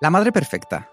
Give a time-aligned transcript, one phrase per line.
[0.00, 0.90] La madre perfecta,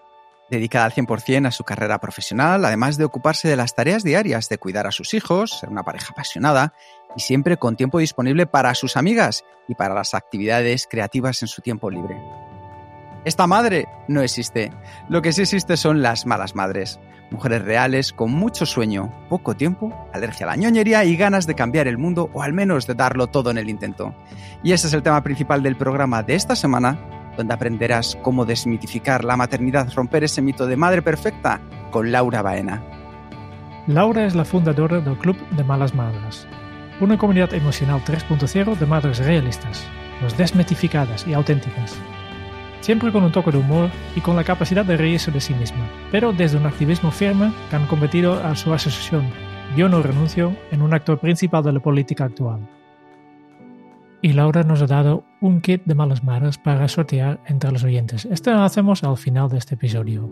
[0.50, 4.58] dedicada al 100% a su carrera profesional, además de ocuparse de las tareas diarias de
[4.58, 6.74] cuidar a sus hijos, ser una pareja apasionada
[7.14, 11.62] y siempre con tiempo disponible para sus amigas y para las actividades creativas en su
[11.62, 12.20] tiempo libre.
[13.24, 14.72] Esta madre no existe.
[15.08, 16.98] Lo que sí existe son las malas madres.
[17.30, 21.86] Mujeres reales con mucho sueño, poco tiempo, alergia a la ñoñería y ganas de cambiar
[21.86, 24.16] el mundo o al menos de darlo todo en el intento.
[24.64, 26.98] Y ese es el tema principal del programa de esta semana
[27.36, 32.82] donde aprenderás cómo desmitificar la maternidad, romper ese mito de madre perfecta con Laura Baena.
[33.86, 36.46] Laura es la fundadora del Club de Malas Madres,
[37.00, 39.86] una comunidad emocional 3.0 de madres realistas,
[40.22, 41.96] los desmitificadas y auténticas.
[42.80, 45.88] Siempre con un toque de humor y con la capacidad de reírse de sí misma,
[46.10, 49.28] pero desde un activismo firme que han convertido a su asociación
[49.76, 52.60] Yo no renuncio en un actor principal de la política actual
[54.22, 58.24] y Laura nos ha dado un kit de malas madres para sortear entre los oyentes.
[58.26, 60.30] Esto lo hacemos al final de este episodio.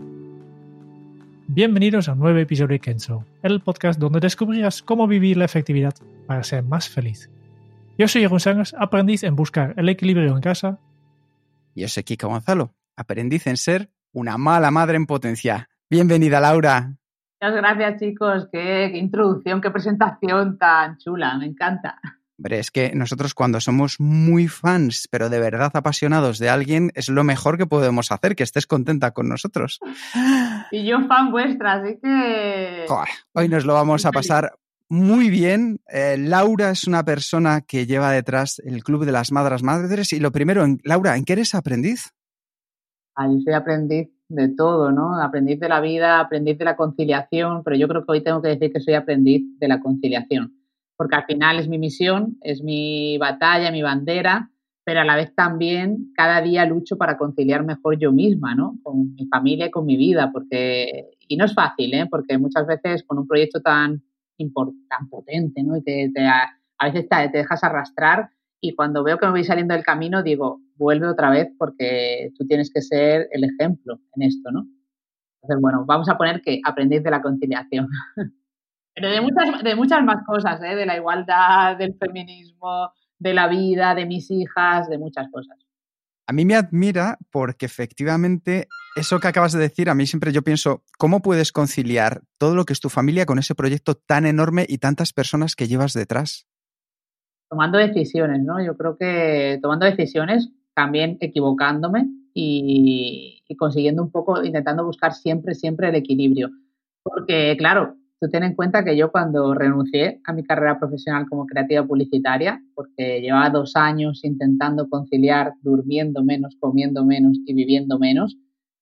[1.47, 5.93] Bienvenidos a un nuevo episodio de Kenzo, el podcast donde descubrirás cómo vivir la efectividad
[6.25, 7.29] para ser más feliz.
[7.97, 10.79] Yo soy Jeroen Sangers, aprendiz en buscar el equilibrio en casa.
[11.73, 15.69] Y yo soy Kika Gonzalo, aprendiz en ser una mala madre en potencia.
[15.89, 16.97] Bienvenida, Laura.
[17.39, 18.47] Muchas gracias, chicos.
[18.51, 21.37] qué introducción, qué presentación tan chula.
[21.37, 22.01] Me encanta.
[22.37, 27.07] Hombre, es que nosotros cuando somos muy fans, pero de verdad apasionados de alguien, es
[27.07, 29.79] lo mejor que podemos hacer, que estés contenta con nosotros.
[30.71, 32.85] Y yo fan vuestra, así que...
[33.33, 34.51] hoy nos lo vamos a pasar
[34.89, 35.79] muy bien.
[35.87, 40.11] Eh, Laura es una persona que lleva detrás el Club de las Madres Madres.
[40.11, 42.09] Y lo primero, Laura, ¿en qué eres aprendiz?
[43.15, 45.21] Ah, yo soy aprendiz de todo, ¿no?
[45.21, 48.49] Aprendiz de la vida, aprendiz de la conciliación, pero yo creo que hoy tengo que
[48.49, 50.64] decir que soy aprendiz de la conciliación
[50.97, 54.49] porque al final es mi misión, es mi batalla, mi bandera,
[54.83, 58.77] pero a la vez también cada día lucho para conciliar mejor yo misma, ¿no?
[58.83, 62.07] Con mi familia y con mi vida, porque, y no es fácil, ¿eh?
[62.09, 64.03] Porque muchas veces con un proyecto tan,
[64.37, 65.75] tan potente, ¿no?
[65.75, 68.29] Y te, a veces te, te dejas arrastrar
[68.61, 72.45] y cuando veo que me voy saliendo del camino digo, vuelve otra vez porque tú
[72.45, 74.67] tienes que ser el ejemplo en esto, ¿no?
[75.41, 77.87] Entonces, bueno, vamos a poner que aprendéis de la conciliación.
[78.95, 80.73] Pero de muchas, de muchas más cosas, ¿eh?
[80.73, 85.57] de la igualdad, del feminismo, de la vida, de mis hijas, de muchas cosas.
[86.27, 90.41] A mí me admira porque efectivamente eso que acabas de decir, a mí siempre yo
[90.41, 94.65] pienso, ¿cómo puedes conciliar todo lo que es tu familia con ese proyecto tan enorme
[94.67, 96.47] y tantas personas que llevas detrás?
[97.49, 98.63] Tomando decisiones, ¿no?
[98.63, 105.53] Yo creo que tomando decisiones, también equivocándome y, y consiguiendo un poco, intentando buscar siempre,
[105.53, 106.49] siempre el equilibrio.
[107.03, 111.45] Porque, claro, Tú ten en cuenta que yo cuando renuncié a mi carrera profesional como
[111.45, 118.37] creativa publicitaria, porque llevaba dos años intentando conciliar durmiendo menos, comiendo menos y viviendo menos,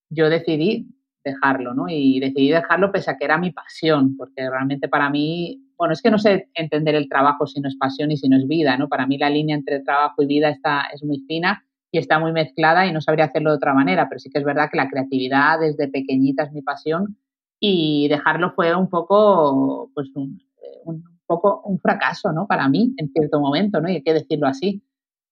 [0.09, 0.87] yo decidí
[1.23, 1.85] dejarlo, ¿no?
[1.89, 6.01] Y decidí dejarlo pese a que era mi pasión, porque realmente para mí, bueno, es
[6.01, 8.77] que no sé entender el trabajo si no es pasión y si no es vida,
[8.77, 8.87] ¿no?
[8.87, 12.33] Para mí la línea entre trabajo y vida está, es muy fina y está muy
[12.33, 14.89] mezclada y no sabría hacerlo de otra manera, pero sí que es verdad que la
[14.89, 17.17] creatividad desde pequeñita es mi pasión
[17.65, 20.37] y dejarlo fue un poco, pues un,
[21.25, 22.45] poco un fracaso, ¿no?
[22.45, 23.87] Para mí, en cierto momento, ¿no?
[23.87, 24.83] Y hay que decirlo así.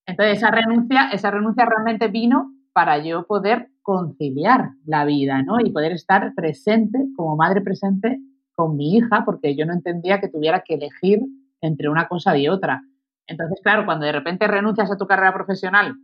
[0.05, 5.59] Entonces, esa renuncia, esa renuncia realmente vino para yo poder conciliar la vida, ¿no?
[5.59, 8.21] Y poder estar presente, como madre presente,
[8.53, 11.19] con mi hija, porque yo no entendía que tuviera que elegir
[11.59, 12.81] entre una cosa y otra.
[13.27, 15.95] Entonces, claro, cuando de repente renuncias a tu carrera profesional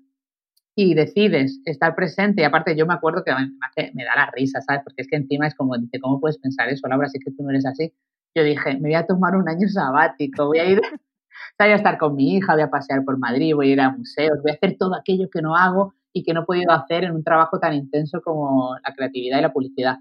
[0.79, 4.83] y decides estar presente, y aparte yo me acuerdo que me, da la risa, ¿sabes?
[4.83, 7.09] Porque es que encima es como, dice, ¿cómo puedes pensar eso, Laura?
[7.09, 7.91] Si que tú no eres así.
[8.35, 10.79] Yo dije, me voy a tomar un año sabático, voy a ir,
[11.59, 13.89] voy a estar con mi hija, voy a pasear por Madrid, voy a ir a
[13.89, 17.05] museos, voy a hacer todo aquello que no hago y que no he podido hacer
[17.05, 19.97] en un trabajo tan intenso como la creatividad y la publicidad.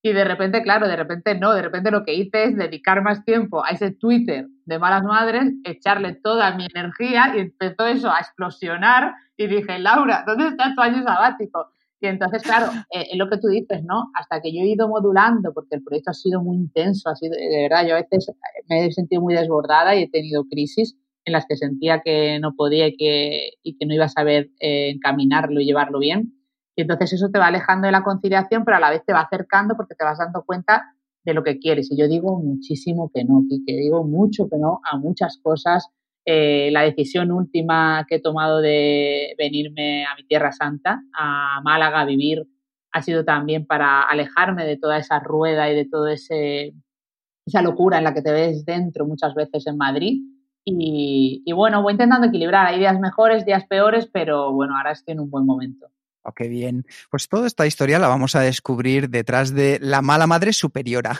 [0.00, 3.24] Y de repente, claro, de repente no, de repente lo que hice es dedicar más
[3.24, 8.20] tiempo a ese Twitter de malas madres, echarle toda mi energía y empezó eso a
[8.20, 11.70] explosionar y dije, Laura, ¿dónde está tu año sabático?
[12.00, 14.10] Y entonces, claro, eh, es lo que tú dices, ¿no?
[14.14, 17.34] Hasta que yo he ido modulando, porque el proyecto ha sido muy intenso, ha sido,
[17.36, 18.32] de verdad, yo a veces
[18.68, 22.54] me he sentido muy desbordada y he tenido crisis en las que sentía que no
[22.54, 26.32] podía y que, y que no iba a saber eh, encaminarlo y llevarlo bien.
[26.76, 29.20] Y entonces eso te va alejando de la conciliación, pero a la vez te va
[29.20, 30.94] acercando porque te vas dando cuenta
[31.24, 31.90] de lo que quieres.
[31.90, 35.88] Y yo digo muchísimo que no, que digo mucho que no a muchas cosas.
[36.24, 42.00] Eh, la decisión última que he tomado de venirme a mi Tierra Santa, a Málaga
[42.00, 42.46] a vivir,
[42.92, 48.04] ha sido también para alejarme de toda esa rueda y de toda esa locura en
[48.04, 50.20] la que te ves dentro muchas veces en Madrid.
[50.64, 52.66] Y, y, bueno, voy intentando equilibrar.
[52.66, 55.86] Hay días mejores, días peores, pero bueno, ahora estoy en un buen momento.
[56.22, 56.86] Oh, qué bien.
[57.10, 61.18] Pues toda esta historia la vamos a descubrir detrás de la mala madre superiora.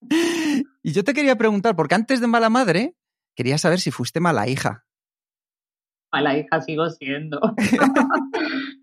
[0.82, 2.94] y yo te quería preguntar, porque antes de mala madre,
[3.34, 4.84] quería saber si fuiste mala hija.
[6.12, 7.40] Mala hija sigo siendo.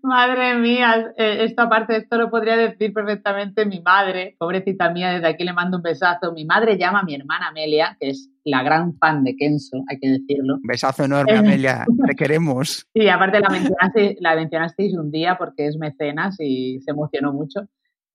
[0.04, 5.12] Madre mía, eh, esto aparte de esto lo podría decir perfectamente mi madre, pobrecita mía,
[5.12, 6.30] desde aquí le mando un besazo.
[6.32, 9.98] Mi madre llama a mi hermana Amelia, que es la gran fan de Kenzo, hay
[9.98, 10.56] que decirlo.
[10.56, 12.86] Un besazo enorme, eh, Amelia, te queremos.
[12.92, 17.60] Sí, aparte la mencionaste, la mencionasteis un día porque es mecenas y se emocionó mucho.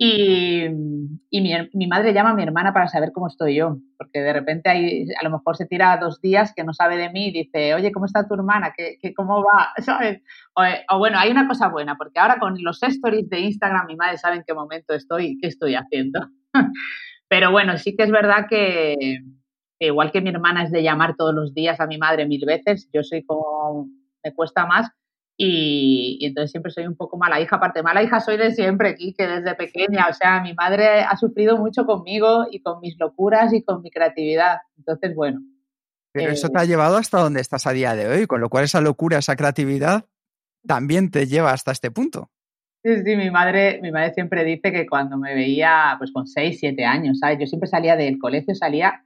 [0.02, 0.64] Y,
[1.30, 4.32] y mi, mi, madre llama a mi hermana para saber cómo estoy yo, porque de
[4.32, 7.32] repente hay, a lo mejor se tira dos días que no sabe de mí y
[7.34, 8.72] dice, oye, ¿cómo está tu hermana?
[8.74, 9.74] ¿Qué, cómo va?
[9.84, 10.22] ¿Sabes?
[10.56, 10.62] O,
[10.96, 14.18] o, bueno, hay una cosa buena, porque ahora con los stories de Instagram mi madre
[14.18, 16.30] sabe en qué momento estoy y qué estoy haciendo.
[17.28, 18.96] Pero bueno, sí que es verdad que,
[19.80, 22.90] igual que mi hermana es de llamar todos los días a mi madre mil veces,
[22.94, 23.90] yo soy como,
[24.24, 24.90] me cuesta más
[25.42, 27.56] y, entonces siempre soy un poco mala hija.
[27.56, 31.16] Aparte, mala hija soy de siempre aquí, que desde pequeña, o sea, mi madre ha
[31.16, 34.58] sufrido mucho conmigo y con mis locuras y con mi creatividad.
[34.78, 35.40] Entonces, bueno.
[36.12, 38.50] Pero eso eh, te ha llevado hasta donde estás a día de hoy, con lo
[38.50, 40.04] cual esa locura, esa creatividad
[40.68, 42.30] también te lleva hasta este punto.
[42.84, 46.58] Sí, sí, mi madre, mi madre siempre dice que cuando me veía pues con 6,
[46.60, 47.40] 7 años, ¿sabes?
[47.40, 49.06] Yo siempre salía del colegio, salía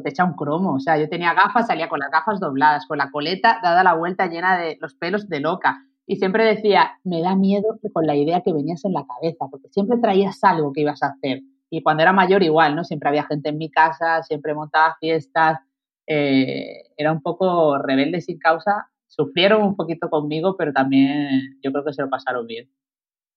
[0.00, 0.74] pues echa un cromo.
[0.74, 3.94] O sea, yo tenía gafas, salía con las gafas dobladas, con la coleta dada la
[3.94, 5.84] vuelta llena de los pelos de loca.
[6.06, 9.68] Y siempre decía, me da miedo con la idea que venías en la cabeza, porque
[9.68, 11.40] siempre traías algo que ibas a hacer.
[11.70, 12.84] Y cuando era mayor igual, ¿no?
[12.84, 15.58] Siempre había gente en mi casa, siempre montaba fiestas.
[16.06, 18.90] Eh, era un poco rebelde sin causa.
[19.06, 22.70] Sufrieron un poquito conmigo, pero también yo creo que se lo pasaron bien.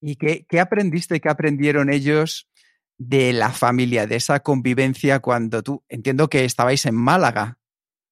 [0.02, 2.50] ¿Y qué, qué aprendiste, qué aprendieron ellos
[2.98, 7.58] de la familia, de esa convivencia cuando tú, entiendo que estabais en Málaga.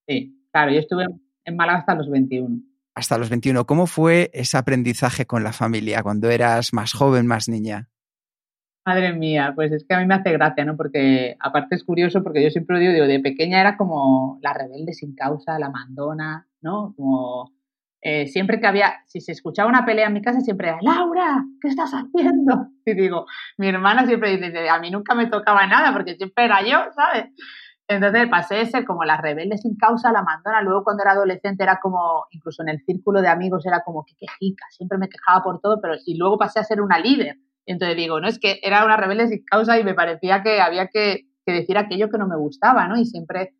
[0.07, 1.05] Sí, claro, yo estuve
[1.45, 2.59] en Málaga hasta los 21.
[2.93, 3.65] Hasta los 21.
[3.65, 7.89] ¿Cómo fue ese aprendizaje con la familia cuando eras más joven, más niña?
[8.85, 10.77] Madre mía, pues es que a mí me hace gracia, ¿no?
[10.77, 14.93] Porque aparte es curioso porque yo siempre digo, digo, de pequeña era como la rebelde
[14.93, 16.93] sin causa, la mandona, ¿no?
[16.95, 17.54] Como
[18.07, 21.43] eh, siempre que había, si se escuchaba una pelea en mi casa, siempre era, Laura,
[21.59, 22.67] ¿qué estás haciendo?
[22.85, 23.25] Y digo,
[23.57, 27.33] mi hermana siempre dice, a mí nunca me tocaba nada porque siempre era yo, ¿sabes?
[27.87, 30.61] Entonces pasé de ser como la rebelde sin causa, la mandona.
[30.61, 34.13] Luego cuando era adolescente era como, incluso en el círculo de amigos era como, qué
[34.19, 37.37] quejica, siempre me quejaba por todo, pero y luego pasé a ser una líder.
[37.65, 40.89] Entonces digo, no, es que era una rebelde sin causa y me parecía que había
[40.89, 42.99] que, que decir aquello que no me gustaba, ¿no?
[42.99, 43.55] Y siempre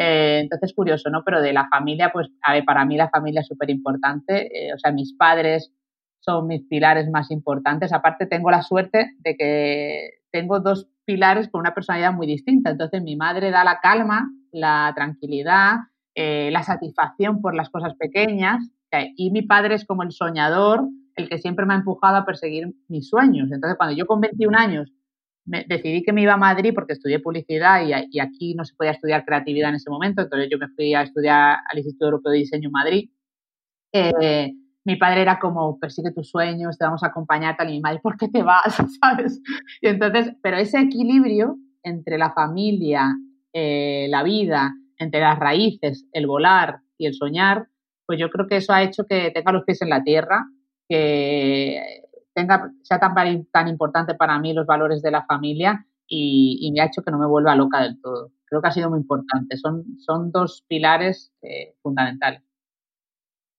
[0.00, 1.24] eh, entonces, curioso, ¿no?
[1.24, 4.46] Pero de la familia, pues, a ver, para mí la familia es súper importante.
[4.46, 5.72] Eh, o sea, mis padres
[6.20, 7.92] son mis pilares más importantes.
[7.92, 12.70] Aparte, tengo la suerte de que tengo dos pilares con una personalidad muy distinta.
[12.70, 15.78] Entonces, mi madre da la calma, la tranquilidad,
[16.14, 18.70] eh, la satisfacción por las cosas pequeñas.
[19.16, 22.68] Y mi padre es como el soñador, el que siempre me ha empujado a perseguir
[22.86, 23.50] mis sueños.
[23.50, 24.92] Entonces, cuando yo con 21 años
[25.66, 29.24] decidí que me iba a Madrid porque estudié publicidad y, aquí no se podía estudiar
[29.24, 32.68] creatividad en ese momento, entonces yo me fui a estudiar al Instituto Europeo de Diseño
[32.68, 33.10] en Madrid.
[33.92, 34.52] Eh,
[34.84, 38.00] mi padre era como, persigue tus sueños, te vamos a acompañar, tal, y mi madre,
[38.02, 38.76] ¿por qué te vas?
[39.00, 39.40] ¿Sabes?
[39.80, 43.14] Y entonces, pero ese equilibrio entre la familia,
[43.52, 47.68] eh, la vida, entre las raíces, el volar y el soñar,
[48.06, 50.46] pues yo creo que eso ha hecho que tenga los pies en la tierra,
[50.88, 52.02] que
[52.82, 57.02] sea tan, tan importante para mí los valores de la familia y, me ha hecho
[57.02, 58.32] que no me vuelva loca del todo.
[58.46, 59.56] Creo que ha sido muy importante.
[59.56, 62.42] Son, son dos pilares eh, fundamentales.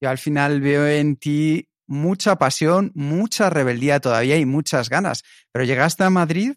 [0.02, 5.24] Yo al final veo en ti mucha pasión, mucha rebeldía todavía y muchas ganas.
[5.52, 6.54] Pero llegaste a Madrid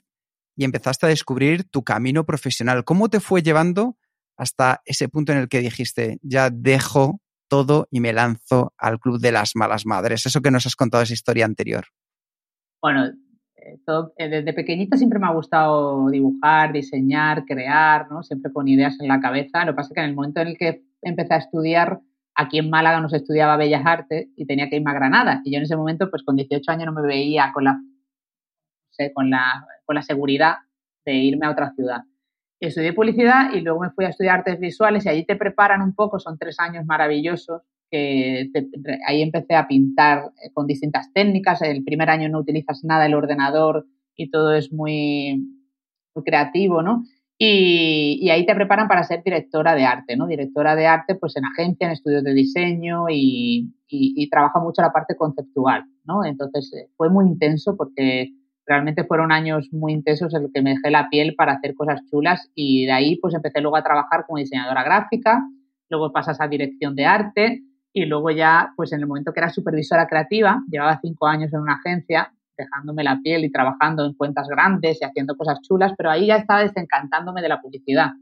[0.56, 2.84] y empezaste a descubrir tu camino profesional.
[2.84, 3.96] ¿Cómo te fue llevando
[4.36, 9.20] hasta ese punto en el que dijiste, ya dejo todo y me lanzo al Club
[9.20, 10.26] de las Malas Madres?
[10.26, 11.86] Eso que nos has contado esa historia anterior.
[12.82, 13.78] Bueno, eh,
[14.18, 18.24] eh, desde pequeñita siempre me ha gustado dibujar, diseñar, crear, ¿no?
[18.24, 19.64] Siempre con ideas en la cabeza.
[19.64, 22.00] Lo que pasa es que en el momento en el que empecé a estudiar,
[22.34, 25.42] aquí en Málaga no se estudiaba Bellas Artes y tenía que irme a Granada.
[25.44, 27.80] Y yo en ese momento, pues con 18 años no me veía con la
[29.14, 30.56] con la, con la seguridad
[31.04, 32.02] de irme a otra ciudad.
[32.60, 35.94] Estudié publicidad y luego me fui a estudiar artes visuales y allí te preparan un
[35.94, 37.62] poco, son tres años maravillosos,
[37.92, 38.50] que
[39.06, 41.60] ahí empecé a pintar con distintas técnicas.
[41.60, 45.46] El primer año no utilizas nada el ordenador y todo es muy,
[46.14, 47.04] muy creativo, ¿no?
[47.36, 50.26] Y, ahí te preparan para ser directora de arte, ¿no?
[50.26, 54.92] Directora de arte, pues en agencia, en estudios de diseño y, y, trabaja mucho la
[54.92, 56.24] parte conceptual, ¿no?
[56.24, 58.30] Entonces eh, fue muy intenso porque
[58.64, 62.00] realmente fueron años muy intensos en los que me dejé la piel para hacer cosas
[62.08, 65.42] chulas y de ahí pues empecé luego a trabajar como diseñadora gráfica,
[65.90, 69.50] luego pasas a dirección de arte y luego ya pues en el momento que era
[69.50, 74.48] supervisora creativa, llevaba cinco años en una agencia, dejándome la piel y trabajando en cuentas
[74.48, 78.12] grandes y haciendo cosas chulas, pero ahí ya estaba desencantándome de la publicidad.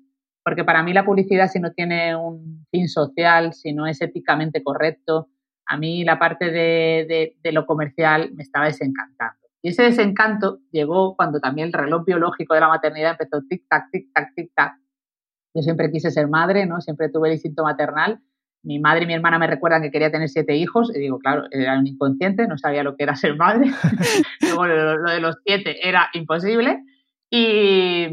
[0.42, 4.62] Porque para mí la publicidad, si no tiene un fin social, si no es éticamente
[4.62, 5.28] correcto,
[5.66, 9.38] a mí la parte de, lo comercial me estaba desencantando.
[9.62, 14.32] Y ese desencanto llegó cuando también el reloj biológico de la maternidad empezó tic-tac, tic-tac,
[14.34, 14.72] tic-tac.
[15.54, 16.80] Yo siempre quise ser madre, ¿no?
[16.80, 18.20] Siempre tuve el instinto maternal
[18.62, 21.44] mi madre y mi hermana me recuerdan que quería tener siete hijos, y digo, claro,
[21.50, 23.70] era un inconsciente, no sabía lo que era ser madre.
[24.40, 26.82] Luego lo, de los siete era imposible.
[27.30, 28.08] Y,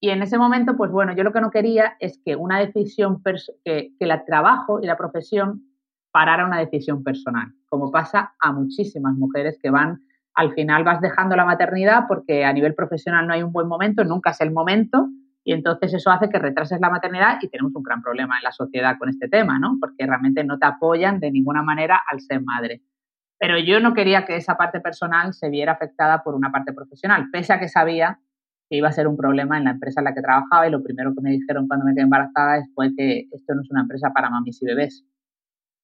[0.00, 3.22] y, en ese momento, pues bueno, yo lo que no quería es que una decisión,
[3.22, 5.62] que, que el trabajo y la profesión
[6.10, 10.00] parara una decisión personal, como pasa a muchísimas mujeres que van,
[10.34, 14.04] al final vas dejando la maternidad porque a nivel profesional no hay un buen momento,
[14.04, 15.08] nunca es el momento,
[15.46, 18.50] y entonces eso hace que retrases la maternidad y tenemos un gran problema en la
[18.50, 19.76] sociedad con este tema, ¿no?
[19.80, 22.82] Porque realmente no te apoyan de ninguna manera al ser madre.
[23.38, 27.28] Pero yo no quería que esa parte personal se viera afectada por una parte profesional,
[27.30, 28.18] pese a que sabía
[28.68, 30.82] que iba a ser un problema en la empresa en la que trabajaba y lo
[30.82, 34.10] primero que me dijeron cuando me quedé embarazada fue que esto no es una empresa
[34.12, 35.04] para mamis y bebés.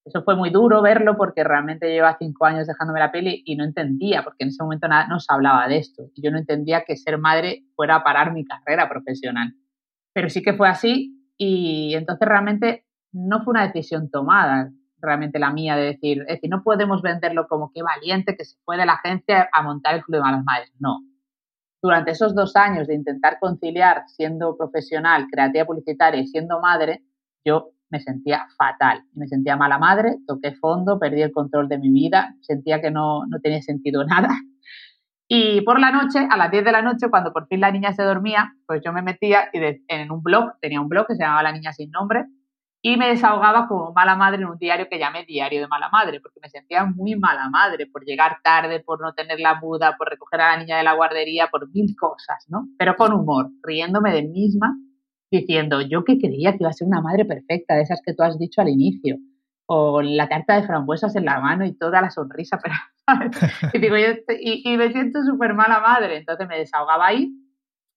[0.05, 3.65] Eso fue muy duro verlo porque realmente lleva cinco años dejándome la peli y no
[3.65, 6.11] entendía, porque en ese momento nada, no se hablaba de esto.
[6.15, 9.55] Y yo no entendía que ser madre fuera a parar mi carrera profesional.
[10.13, 14.71] Pero sí que fue así y entonces realmente no fue una decisión tomada,
[15.03, 18.57] realmente la mía, de decir, es decir, no podemos venderlo como que valiente que se
[18.65, 20.73] fue de la agencia a montar el Club de Malas Madres.
[20.79, 21.01] No.
[21.83, 27.03] Durante esos dos años de intentar conciliar siendo profesional, creativa publicitaria y siendo madre,
[27.45, 31.91] yo me sentía fatal, me sentía mala madre, toqué fondo, perdí el control de mi
[31.91, 34.31] vida, sentía que no, no tenía sentido nada.
[35.29, 37.93] Y por la noche, a las 10 de la noche, cuando por fin la niña
[37.93, 41.23] se dormía, pues yo me metía y en un blog, tenía un blog que se
[41.23, 42.27] llamaba La Niña Sin Nombre,
[42.83, 46.21] y me desahogaba como mala madre en un diario que llamé Diario de Mala Madre,
[46.21, 50.09] porque me sentía muy mala madre por llegar tarde, por no tener la muda, por
[50.09, 52.67] recoger a la niña de la guardería, por mil cosas, ¿no?
[52.77, 54.75] Pero con humor, riéndome de mí misma
[55.33, 58.23] diciendo, yo que creía que iba a ser una madre perfecta, de esas que tú
[58.23, 59.17] has dicho al inicio,
[59.67, 62.75] o la carta de frambuesas en la mano y toda la sonrisa, pero,
[63.73, 67.33] Y, digo, y, me siento súper mala madre, entonces me desahogaba ahí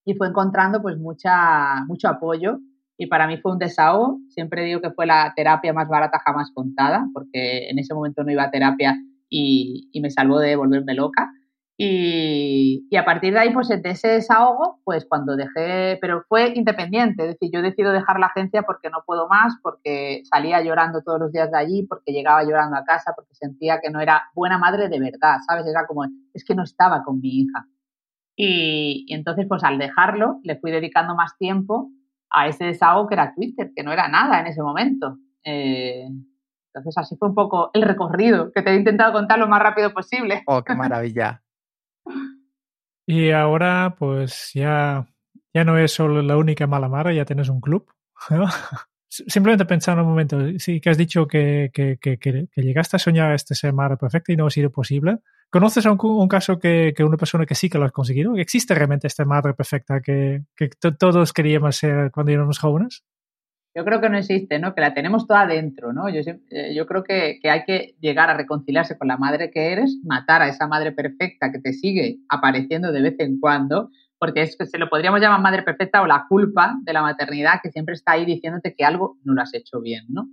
[0.05, 2.59] y fue encontrando pues mucha, mucho apoyo.
[2.97, 6.51] Y para mí fue un desahogo, siempre digo que fue la terapia más barata jamás
[6.53, 8.95] contada, porque en ese momento no iba a terapia
[9.29, 11.29] y, y me salvó de volverme loca.
[11.77, 17.23] Y, a partir de ahí, pues de ese desahogo, pues cuando dejé, pero fue independiente,
[17.23, 21.19] es decir, yo decido dejar la agencia porque no puedo más, porque salía llorando todos
[21.19, 24.57] los días de allí, porque llegaba llorando a casa, porque sentía que no era buena
[24.57, 25.65] madre de verdad, ¿sabes?
[25.67, 27.65] Era como, es que no estaba con mi hija.
[28.37, 31.89] Y, entonces, pues al dejarlo, le fui dedicando más tiempo
[32.29, 35.17] a ese desahogo que era Twitter, que no era nada en ese momento.
[35.43, 36.07] Eh,
[36.73, 39.93] entonces, así fue un poco el recorrido, que te he intentado contar lo más rápido
[39.93, 40.43] posible.
[40.47, 41.41] Oh, qué maravilla.
[43.07, 45.05] Y ahora, pues ya,
[45.53, 47.87] ya no es solo la única mala mara, ya tienes un club.
[49.07, 53.33] Simplemente pensando un momento, sí, que has dicho que, que, que, que, llegaste a soñar
[53.33, 55.19] este ser madre perfecta y no ha sido posible.
[55.49, 58.35] ¿Conoces un, un caso que, una persona que sí que lo ha conseguido?
[58.35, 60.43] ¿Existe realmente esta madre perfecta que,
[60.99, 63.03] todos queríamos ser cuando éramos jóvenes?
[63.75, 64.73] Yo creo que no existe, ¿no?
[64.73, 66.07] Que la tenemos toda dentro, ¿no?
[66.07, 69.97] Yo, eh, yo creo que, hay que llegar a reconciliarse con la madre que eres,
[70.03, 74.55] matar a esa madre perfecta que te sigue apareciendo de vez en cuando, porque es
[74.57, 77.95] que se lo podríamos llamar madre perfecta o la culpa de la maternidad que siempre
[77.95, 80.29] está ahí diciéndote que algo no lo has hecho bien, ¿no?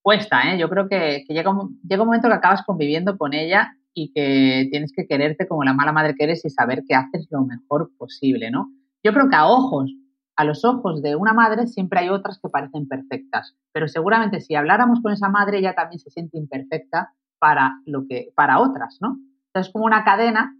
[0.00, 0.58] Cuesta, ¿eh?
[0.58, 4.10] Yo creo que, que llega, un, llega un momento que acabas conviviendo con ella y
[4.12, 7.44] que tienes que quererte como la mala madre que eres y saber que haces lo
[7.44, 8.70] mejor posible, ¿no?
[9.04, 9.92] Yo creo que a ojos
[10.36, 14.54] a los ojos de una madre siempre hay otras que parecen perfectas, pero seguramente si
[14.54, 19.18] habláramos con esa madre ella también se siente imperfecta para lo que para otras, ¿no?
[19.48, 20.56] Entonces es como una cadena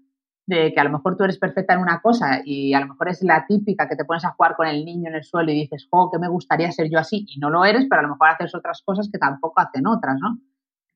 [0.46, 3.08] de que a lo mejor tú eres perfecta en una cosa y a lo mejor
[3.08, 5.54] es la típica que te pones a jugar con el niño en el suelo y
[5.62, 8.10] dices, "Oh, que me gustaría ser yo así" y no lo eres, pero a lo
[8.10, 10.38] mejor haces otras cosas que tampoco hacen otras, ¿no?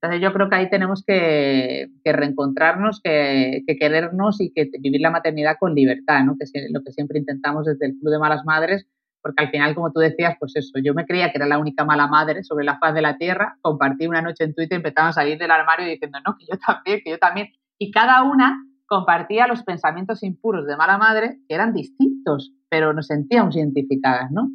[0.02, 5.56] Entonces yo creo que ahí tenemos que, reencontrarnos, que, querernos y que vivir la maternidad
[5.60, 6.36] con libertad, ¿no?
[6.38, 8.86] que es lo que siempre intentamos desde el Club de Malas Madres,
[9.20, 11.84] porque al final, como tú decías, pues eso, yo me creía que era la única
[11.84, 15.12] mala madre sobre la faz de la Tierra, compartí una noche en Twitter, empezaba a
[15.12, 19.46] salir del armario diciendo, no, que yo también, que yo también, y cada una compartía
[19.46, 24.48] los pensamientos impuros de mala madre que eran distintos, pero nos sentíamos identificadas, ¿no?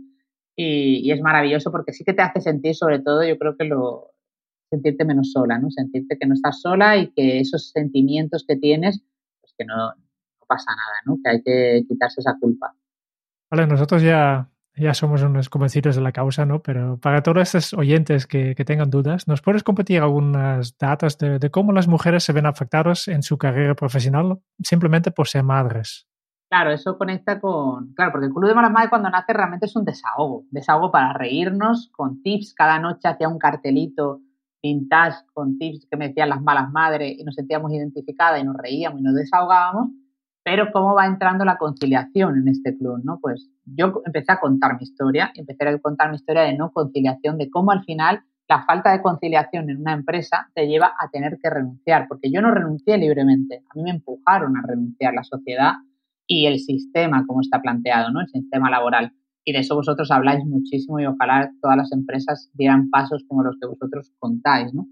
[0.55, 3.65] Y, y, es maravilloso porque sí que te hace sentir, sobre todo, yo creo que
[3.65, 4.14] lo,
[4.69, 5.69] sentirte menos sola, ¿no?
[5.69, 9.01] Sentirte que no estás sola y que esos sentimientos que tienes,
[9.41, 9.93] pues que no,
[10.47, 11.17] pasa nada, ¿no?
[11.23, 12.73] Que hay que quitarse esa culpa.
[13.49, 16.61] Vale, nosotros ya, ya somos unos convencidos de la causa, ¿no?
[16.61, 21.49] Pero para todos estos oyentes que, tengan dudas, ¿nos puedes compartir algunas datos de, de,
[21.49, 26.07] cómo las mujeres se ven afectadas en su carrera profesional simplemente por ser madres?
[26.47, 27.93] Claro, eso conecta con.
[27.93, 30.45] Claro, porque el Club de Malas Madres cuando nace realmente es un desahogo.
[30.51, 32.53] Desahogo para reírnos, con tips.
[32.53, 34.21] Cada noche hacía un cartelito
[34.65, 38.57] vintage con tips que me decían las malas madres y nos sentíamos identificadas y nos
[38.57, 39.91] reíamos y nos desahogábamos,
[40.43, 43.19] pero cómo va entrando la conciliación en este club, ¿no?
[43.19, 47.37] Pues yo empecé a contar mi historia, empecé a contar mi historia de no conciliación,
[47.37, 51.37] de cómo al final la falta de conciliación en una empresa te lleva a tener
[51.41, 55.73] que renunciar, porque yo no renuncié libremente, a mí me empujaron a renunciar la sociedad
[56.27, 58.21] y el sistema como está planteado, ¿no?
[58.21, 59.11] El sistema laboral
[59.45, 63.55] y de eso vosotros habláis muchísimo y ojalá todas las empresas dieran pasos como los
[63.61, 64.87] que vosotros contáis, ¿no?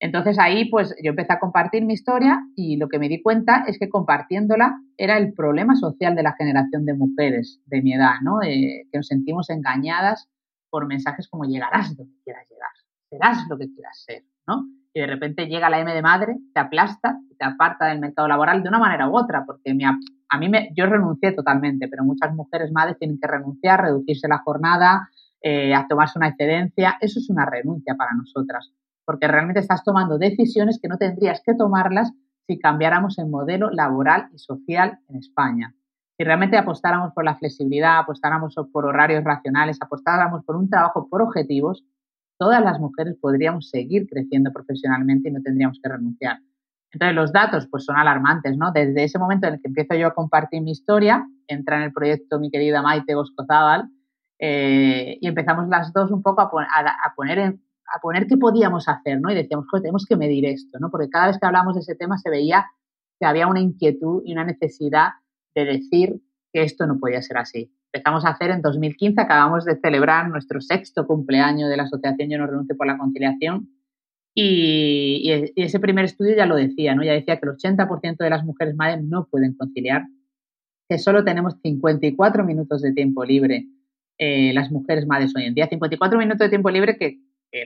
[0.00, 3.64] Entonces ahí pues yo empecé a compartir mi historia y lo que me di cuenta
[3.66, 8.14] es que compartiéndola era el problema social de la generación de mujeres de mi edad,
[8.22, 8.38] ¿no?
[8.40, 10.30] que nos sentimos engañadas
[10.70, 12.70] por mensajes como llegarás donde quieras llegar,
[13.10, 14.64] serás lo que quieras ser, ¿no?
[14.92, 18.62] Y de repente llega la M de madre, te aplasta, te aparta del mercado laboral
[18.62, 22.34] de una manera u otra, porque me, a mí me, yo renuncié totalmente, pero muchas
[22.34, 25.08] mujeres madres tienen que renunciar, reducirse la jornada,
[25.42, 26.98] eh, a tomarse una excedencia.
[27.00, 28.72] Eso es una renuncia para nosotras,
[29.04, 32.12] porque realmente estás tomando decisiones que no tendrías que tomarlas
[32.46, 35.74] si cambiáramos el modelo laboral y social en España.
[36.16, 41.22] Si realmente apostáramos por la flexibilidad, apostáramos por horarios racionales, apostáramos por un trabajo por
[41.22, 41.84] objetivos,
[42.40, 46.38] todas las mujeres podríamos seguir creciendo profesionalmente y no tendríamos que renunciar.
[46.90, 48.72] Entonces, los datos pues son alarmantes, ¿no?
[48.72, 51.92] Desde ese momento en el que empiezo yo a compartir mi historia, entra en el
[51.92, 53.90] proyecto mi querida Maite Goscozábal
[54.38, 56.50] eh, y empezamos las dos un poco a,
[57.14, 59.30] poner a poner qué podíamos hacer, ¿no?
[59.30, 60.90] Y decíamos, pues tenemos que medir esto, ¿no?
[60.90, 62.66] Porque cada vez que hablamos de ese tema se veía
[63.20, 65.10] que había una inquietud y una necesidad
[65.54, 66.22] de decir
[66.54, 67.70] que esto no podía ser así.
[67.92, 72.38] Empezamos a hacer en 2015, acabamos de celebrar nuestro sexto cumpleaños de la Asociación Yo
[72.38, 73.68] no renuncio por la conciliación
[74.34, 77.02] y, ese primer estudio ya lo decía, ¿no?
[77.02, 80.04] Ya decía que el 80% de las mujeres madres no pueden conciliar,
[80.88, 83.66] que solo tenemos 54 minutos de tiempo libre
[84.18, 85.66] eh, las mujeres madres hoy en día.
[85.66, 87.18] 54 minutos de tiempo libre que,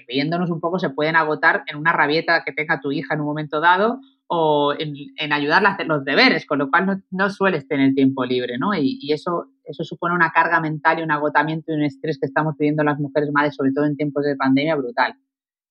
[0.09, 3.27] riéndonos un poco, se pueden agotar en una rabieta que tenga tu hija en un
[3.27, 7.93] momento dado o en, ayudarla a hacer los deberes, con lo cual no, sueles tener
[7.95, 8.75] tiempo libre, ¿no?
[8.75, 12.27] Y, y, eso, eso supone una carga mental y un agotamiento y un estrés que
[12.27, 15.15] estamos viviendo las mujeres madres, sobre todo en tiempos de pandemia, brutal.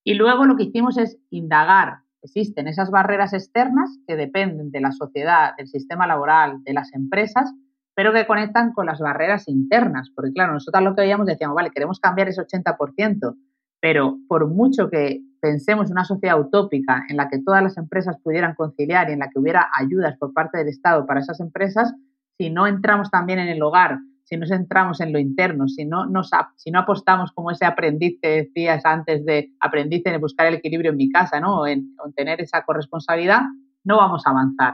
[0.03, 1.99] Y luego lo que hicimos es indagar.
[2.21, 7.53] Existen esas barreras externas que dependen de la sociedad, del sistema laboral, de las empresas,
[7.95, 10.11] pero que conectan con las barreras internas.
[10.15, 13.35] Porque claro, nosotros lo que veíamos decíamos, vale, queremos cambiar ese 80%,
[13.79, 18.17] pero por mucho que pensemos en una sociedad utópica en la que todas las empresas
[18.23, 21.93] pudieran conciliar y en la que hubiera ayudas por parte del Estado para esas empresas,
[22.37, 23.99] si no entramos también en el hogar
[24.33, 28.17] si no centramos en lo interno, si no, nos, si no apostamos como ese aprendiz
[28.21, 31.67] que decías antes de aprendiz en buscar el equilibrio en mi casa, ¿no?
[31.67, 33.41] En, en tener esa corresponsabilidad,
[33.83, 34.73] no vamos a avanzar.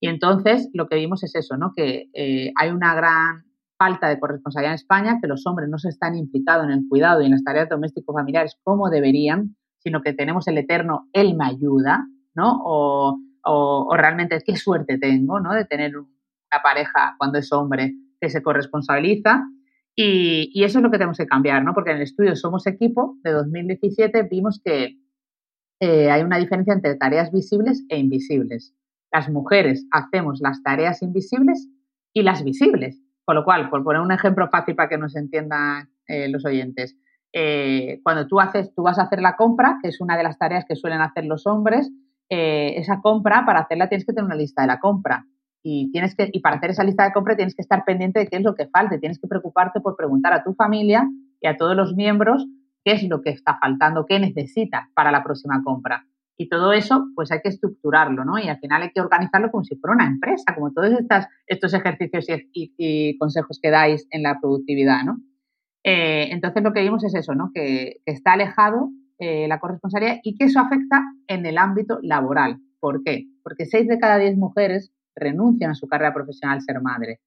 [0.00, 1.72] Y entonces lo que vimos es eso, ¿no?
[1.76, 3.44] Que eh, hay una gran
[3.76, 7.20] falta de corresponsabilidad en España, que los hombres no se están implicados en el cuidado
[7.20, 12.06] y en las tareas domésticos-familiares como deberían, sino que tenemos el eterno él me ayuda,
[12.34, 12.60] ¿no?
[12.64, 15.52] O, o, o realmente qué suerte tengo, ¿no?
[15.52, 15.92] De tener
[16.52, 19.44] una pareja cuando es hombre que se corresponsabiliza
[19.96, 21.72] y, eso es lo que tenemos que cambiar, ¿no?
[21.72, 24.98] Porque en el estudio Somos Equipo de 2017 vimos que
[25.80, 28.74] eh, hay una diferencia entre tareas visibles e invisibles.
[29.12, 31.68] Las mujeres hacemos las tareas invisibles
[32.12, 33.00] y las visibles.
[33.24, 36.96] Con lo cual, por poner un ejemplo fácil para que nos entiendan eh, los oyentes,
[37.32, 40.38] eh, cuando tú haces, tú vas a hacer la compra, que es una de las
[40.38, 41.90] tareas que suelen hacer los hombres,
[42.28, 45.24] esa compra, para hacerla tienes que tener una lista de la compra
[45.66, 48.26] y tienes que y para hacer esa lista de compra tienes que estar pendiente de
[48.28, 51.08] qué es lo que falta, tienes que preocuparte por preguntar a tu familia
[51.40, 52.46] y a todos los miembros
[52.84, 56.06] qué es lo que está faltando, qué necesita para la próxima compra.
[56.36, 58.38] Y todo eso, pues hay que estructurarlo, ¿no?
[58.38, 61.72] Y al final hay que organizarlo como si fuera una empresa, como todos estas, estos
[61.72, 65.18] ejercicios y, consejos que dais en la productividad, ¿no?
[65.82, 67.52] Eh, entonces lo que vimos es eso, ¿no?
[67.54, 72.58] Que, está alejado eh, la corresponsabilidad y que eso afecta en el ámbito laboral.
[72.80, 73.24] ¿Por qué?
[73.42, 77.20] Porque 6 de cada 10 mujeres renuncian a su carrera profesional ser madre.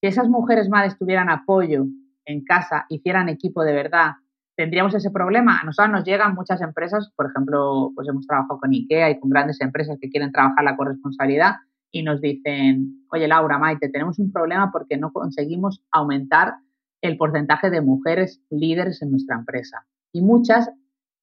[0.00, 1.86] Si esas mujeres madres tuvieran apoyo
[2.24, 4.12] en casa, hicieran equipo de verdad,
[4.56, 5.58] tendríamos ese problema.
[5.60, 9.30] A nosotros nos llegan muchas empresas, por ejemplo, pues hemos trabajado con IKEA y con
[9.30, 11.56] grandes empresas que quieren trabajar la corresponsabilidad
[11.90, 16.54] y nos dicen, oye Laura, Maite, tenemos un problema porque no conseguimos aumentar
[17.00, 19.86] el porcentaje de mujeres líderes en nuestra empresa.
[20.12, 20.70] Y muchas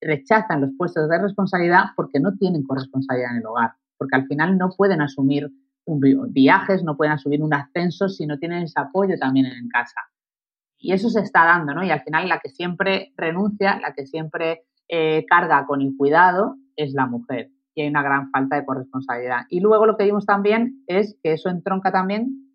[0.02, 4.58] rechazan los puestos de responsabilidad porque no tienen corresponsabilidad en el hogar, porque al final
[4.58, 5.50] no pueden asumir
[6.30, 10.02] viajes, no pueden asumir un ascenso si no tienen ese apoyo también en casa.
[10.78, 11.84] Y eso se está dando, ¿no?
[11.84, 16.56] Y al final la que siempre renuncia, la que siempre eh, carga con el cuidado
[16.76, 17.50] es la mujer.
[17.74, 19.46] Y hay una gran falta de corresponsabilidad.
[19.50, 22.48] Y luego lo que vimos también es que eso entronca también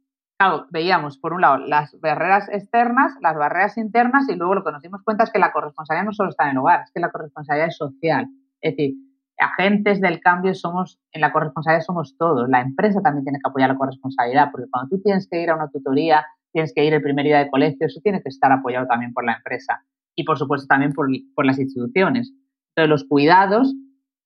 [0.42, 4.72] claro, veíamos por un lado las barreras externas, las barreras internas y luego lo que
[4.72, 7.00] nos dimos cuenta es que la corresponsabilidad no solo está en el hogar, es que
[7.00, 8.26] la corresponsabilidad es social.
[8.60, 8.94] Es decir,
[9.42, 12.48] agentes del cambio somos, en la corresponsabilidad somos todos.
[12.48, 15.56] La empresa también tiene que apoyar la corresponsabilidad, porque cuando tú tienes que ir a
[15.56, 18.86] una tutoría, tienes que ir el primer día de colegio, eso tiene que estar apoyado
[18.86, 22.32] también por la empresa y por supuesto también por, por las instituciones.
[22.70, 23.74] Entonces, los cuidados,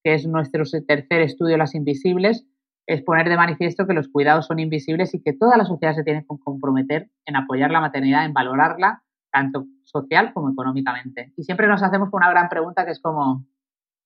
[0.04, 2.46] que es nuestro tercer estudio, las invisibles,
[2.86, 6.04] es poner de manifiesto que los cuidados son invisibles y que toda la sociedad se
[6.04, 9.02] tiene que comprometer en apoyar la maternidad, en valorarla,
[9.32, 11.32] tanto social como económicamente.
[11.36, 13.44] Y siempre nos hacemos una gran pregunta que es como,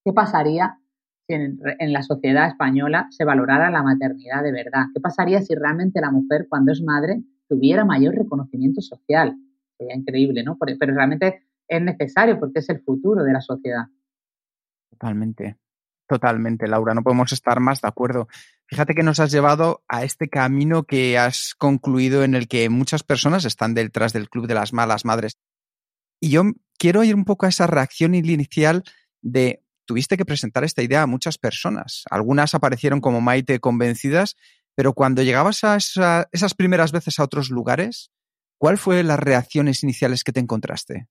[0.04, 0.78] ¿qué pasaría
[1.34, 4.86] en, en, la sociedad española se valorara la maternidad de verdad?
[4.94, 9.36] ¿Qué pasaría si realmente la mujer, cuando es madre, tuviera mayor reconocimiento social?
[9.78, 10.58] Sería increíble, ¿no?
[10.58, 13.86] Pero realmente es necesario porque es el futuro de la sociedad.
[14.90, 15.56] Totalmente.
[16.10, 18.26] Totalmente, Laura, no podemos estar más de acuerdo.
[18.66, 23.04] Fíjate que nos has llevado a este camino que has concluido en el que muchas
[23.04, 25.38] personas están detrás del Club de las Malas Madres.
[26.20, 26.42] Y yo
[26.78, 28.82] quiero ir un poco a esa reacción inicial
[29.22, 32.04] de tuviste que presentar esta idea a muchas personas.
[32.12, 34.36] Algunas aparecieron como Maite convencidas,
[34.76, 38.12] pero cuando llegabas a esas primeras veces a otros lugares,
[38.56, 41.08] ¿cuál fue las reacciones iniciales que te encontraste?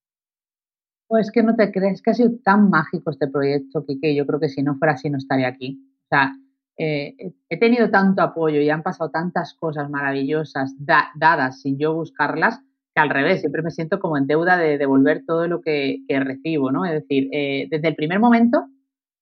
[1.10, 4.39] Pues que no te crees que ha sido tan mágico este proyecto, que yo creo
[4.39, 5.82] que si no fuera así no estaría aquí.
[6.06, 6.32] O sea,
[6.78, 7.18] eh,
[7.50, 12.62] he tenido tanto apoyo y han pasado tantas cosas maravillosas dadas sin yo buscarlas,
[13.00, 16.72] que al revés, siempre me siento como en deuda de devolver todo lo que, recibo,
[16.72, 16.86] ¿no?
[16.86, 18.66] Es decir, eh, desde el primer momento,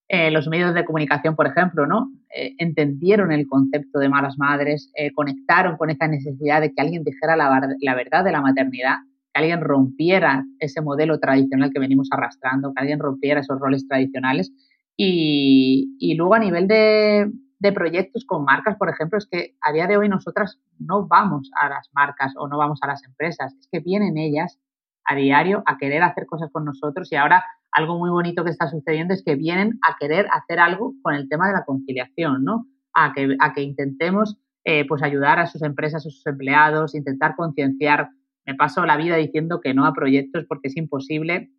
[0.10, 2.12] eh, los medios de comunicación, por ejemplo, ¿no?
[2.60, 7.96] entendieron el concepto de malas madres, conectaron con esa necesidad de que alguien dijera la
[7.96, 8.98] verdad de la maternidad
[9.38, 14.52] alguien rompiera ese modelo tradicional que venimos arrastrando, que alguien rompiera esos roles tradicionales.
[14.98, 19.98] Y, luego a nivel de, proyectos con marcas, por ejemplo, es que a día de
[19.98, 23.80] hoy nosotras no vamos a las marcas o no vamos a las empresas, es que
[23.80, 24.60] vienen ellas
[25.06, 28.68] a diario a querer hacer cosas con nosotros y ahora algo muy bonito que está
[28.68, 32.66] sucediendo es que vienen a querer hacer algo con el tema de la conciliación, ¿no?
[32.94, 37.36] A que, a que intentemos eh, pues ayudar a sus empresas, a sus empleados, intentar
[37.36, 38.10] concienciar
[38.48, 41.52] me paso la vida diciendo que no a proyectos porque es imposible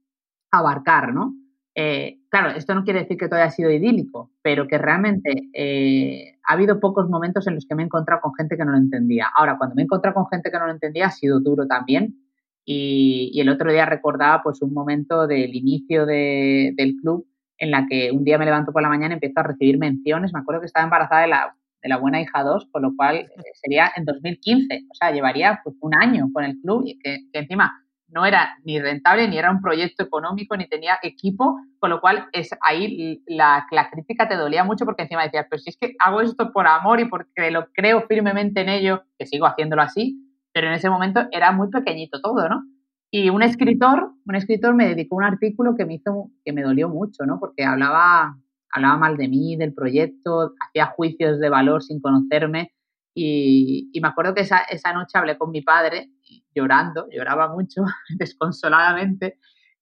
[0.50, 1.34] abarcar, ¿no?
[1.80, 6.34] Eh, claro, esto no quiere decir que todo haya sido idílico, pero que realmente eh,
[6.44, 8.78] ha habido pocos momentos en los que me he encontrado con gente que no lo
[8.78, 9.28] entendía.
[9.32, 12.16] Ahora, cuando me he encontrado con gente que no lo entendía, ha sido duro también.
[12.64, 17.26] Y, el otro día recordaba pues un momento del inicio del club
[17.58, 20.32] en la que un día me levanto por la mañana y empiezo a recibir menciones.
[20.32, 23.16] Me acuerdo que estaba embarazada de la de la buena hija 2, con lo cual
[23.18, 24.86] eh, sería en 2015.
[24.90, 28.80] O sea, llevaría pues, un año con el club y que, encima no era ni
[28.80, 33.66] rentable, ni era un proyecto económico, ni tenía equipo, con lo cual es ahí la,
[33.70, 36.66] la crítica te dolía mucho porque encima decías, pero si es que hago esto por
[36.66, 40.18] amor y porque lo creo firmemente en ello, que sigo haciéndolo así,
[40.52, 42.64] pero en ese momento era muy pequeñito todo, ¿no?
[43.10, 46.88] Y un escritor, un escritor me dedicó un artículo que me hizo, que me dolió
[46.88, 47.38] mucho, ¿no?
[47.40, 48.36] Porque hablaba,
[48.70, 52.72] hablaba mal de mí, del proyecto, hacía juicios de valor sin conocerme.
[53.14, 56.10] Y, me acuerdo que esa, esa, noche hablé con mi padre
[56.54, 57.82] llorando, lloraba mucho,
[58.18, 59.38] desconsoladamente.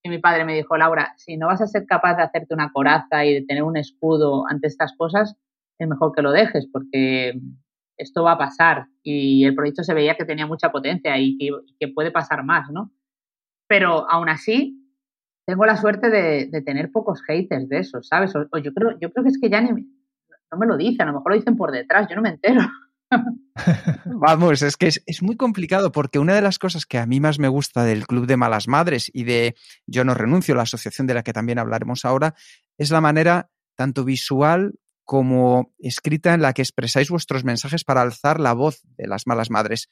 [0.06, 2.70] Y mi padre me dijo, Laura, si no vas a ser capaz de hacerte una
[2.70, 5.34] coraza y de tener un escudo ante estas cosas,
[5.80, 7.36] es mejor que lo dejes porque
[7.96, 8.86] esto va a pasar.
[9.02, 12.92] Y el proyecto se veía que tenía mucha potencia y que, puede pasar más, ¿no?
[13.66, 14.80] Pero aún así,
[15.44, 18.32] tengo la suerte de, tener pocos haters de eso, ¿sabes?
[18.36, 21.06] O, yo, creo, yo creo que es que ya ni no me lo dicen, a
[21.06, 22.60] lo mejor lo dicen por detrás, yo no me entero.
[24.04, 27.38] Vamos, es que es, muy complicado porque una de las cosas que a mí más
[27.38, 29.54] me gusta del Club de Malas Madres y de
[29.86, 32.34] Yo no renuncio, la asociación de la que también hablaremos ahora,
[32.78, 38.40] es la manera tanto visual como escrita en la que expresáis vuestros mensajes para alzar
[38.40, 39.88] la voz de las malas madres.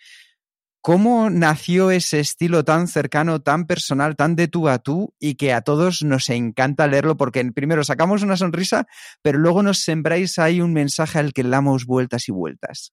[0.81, 5.55] ¿Cómo nació ese estilo tan cercano, tan personal, tan de tú a tú y que
[5.55, 8.87] a todos nos encanta leerlo porque primero sacamos una sonrisa,
[9.23, 12.93] pero luego nos sembráis ahí un mensaje al que damos vueltas y vueltas?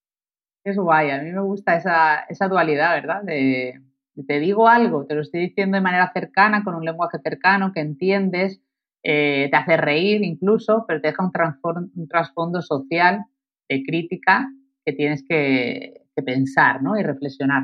[0.63, 3.23] Es guay, a mí me gusta esa, esa dualidad, ¿verdad?
[3.23, 3.81] De,
[4.27, 7.79] te digo algo, te lo estoy diciendo de manera cercana, con un lenguaje cercano que
[7.79, 8.61] entiendes,
[9.03, 13.25] eh, te hace reír incluso, pero te deja un, un trasfondo social
[13.67, 14.47] de crítica
[14.85, 16.97] que tienes que, que pensar ¿no?
[16.97, 17.63] y reflexionar.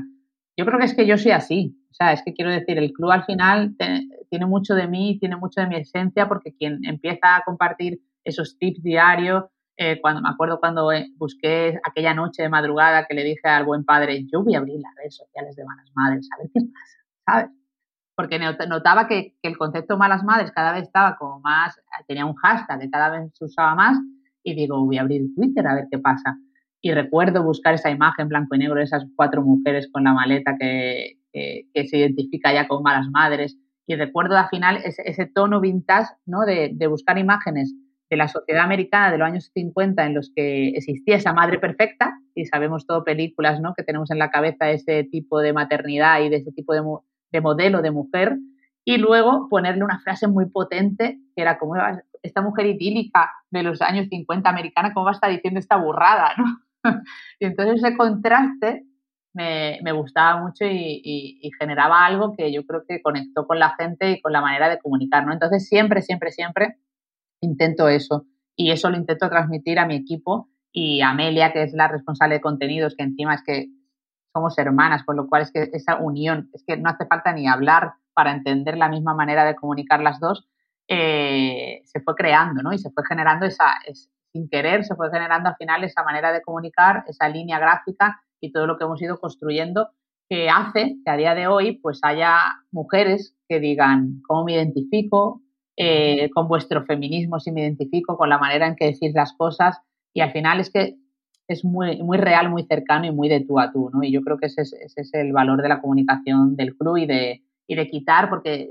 [0.58, 1.78] Yo creo que es que yo soy así.
[1.92, 3.76] O sea, es que quiero decir, el club al final
[4.30, 8.58] tiene mucho de mí, tiene mucho de mi esencia, porque quien empieza a compartir esos
[8.58, 9.46] tips diarios,
[9.78, 13.66] eh, cuando me acuerdo cuando eh, busqué aquella noche de madrugada que le dije al
[13.66, 16.62] buen padre, yo voy a abrir las redes sociales de Malas Madres, a ver qué
[16.62, 17.52] pasa, ¿sabes?
[18.16, 22.36] Porque notaba que, que el concepto Malas Madres cada vez estaba como más, tenía un
[22.36, 23.98] hashtag que cada vez se usaba más,
[24.44, 26.38] y digo, voy a abrir Twitter a ver qué pasa
[26.82, 30.56] y recuerdo buscar esa imagen blanco y negro de esas cuatro mujeres con la maleta
[30.58, 36.46] que, se identifica ya con malas madres y recuerdo al final ese, tono vintage ¿no?
[36.46, 37.76] de, buscar imágenes
[38.10, 42.18] de la sociedad americana de los años 50 en los que existía esa madre perfecta
[42.36, 43.74] y sabemos todo películas ¿no?
[43.76, 46.82] que tenemos en la cabeza ese tipo de maternidad y de ese tipo de,
[47.32, 48.38] de modelo de mujer
[48.86, 51.76] y luego ponerle una frase muy potente que era como
[52.24, 56.32] esta mujer idílica de los años 50 americana, ¿cómo va a estar diciendo esta burrada?
[56.38, 56.46] ¿no?
[57.40, 58.86] y entonces ese contraste
[59.34, 64.22] me, gustaba mucho y, generaba algo que yo creo que conectó con la gente y
[64.22, 65.34] con la manera de comunicar, ¿no?
[65.34, 66.78] Entonces siempre, siempre, siempre
[67.42, 71.74] intento eso y eso lo intento transmitir a mi equipo y a Amelia, que es
[71.74, 73.68] la responsable de contenidos, que encima es que
[74.34, 77.48] somos hermanas, con lo cual es que esa unión, es que no hace falta ni
[77.48, 80.48] hablar para entender la misma manera de comunicar las dos,
[80.88, 82.74] eh, se fue creando, ¿no?
[82.74, 83.66] Y se fue generando esa,
[84.32, 88.52] sin querer se fue generando al final esa manera de comunicar, esa línea gráfica y
[88.52, 89.90] todo lo que hemos ido construyendo
[90.30, 92.38] que hace que a día de hoy pues haya
[92.72, 95.42] mujeres que digan cómo me identifico,
[95.78, 99.80] eh, con vuestro feminismo si me identifico, con la manera en que decís las cosas
[100.14, 100.98] y al final es que
[101.48, 104.04] es muy, muy real, muy cercano y muy de tú a tú, ¿no?
[104.04, 106.98] Y yo creo que ese es, ese es el valor de la comunicación del club
[106.98, 108.70] y de, y de quitar, porque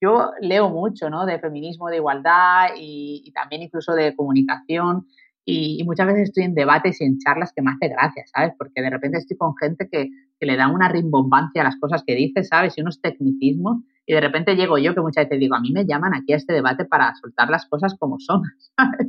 [0.00, 1.26] yo leo mucho, ¿no?
[1.26, 5.06] De feminismo, de igualdad y, también incluso de comunicación
[5.44, 8.54] y, muchas veces estoy en debates y en charlas que me hace gracia, ¿sabes?
[8.58, 10.08] Porque de repente estoy con gente que,
[10.42, 12.78] le da una rimbombancia a las cosas que dice, ¿sabes?
[12.78, 15.86] Y unos tecnicismos y de repente llego yo que muchas veces digo, a mí me
[15.86, 18.42] llaman aquí a este debate para soltar las cosas como son,
[18.76, 19.06] ¿sabes?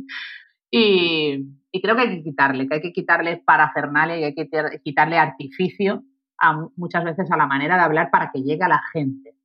[0.69, 1.47] Y,
[1.81, 4.47] creo que hay que quitarle, que hay que quitarle parafernalia y hay que
[4.83, 6.03] quitarle artificio
[6.37, 9.35] a, muchas veces a la manera de hablar para que llegue a la gente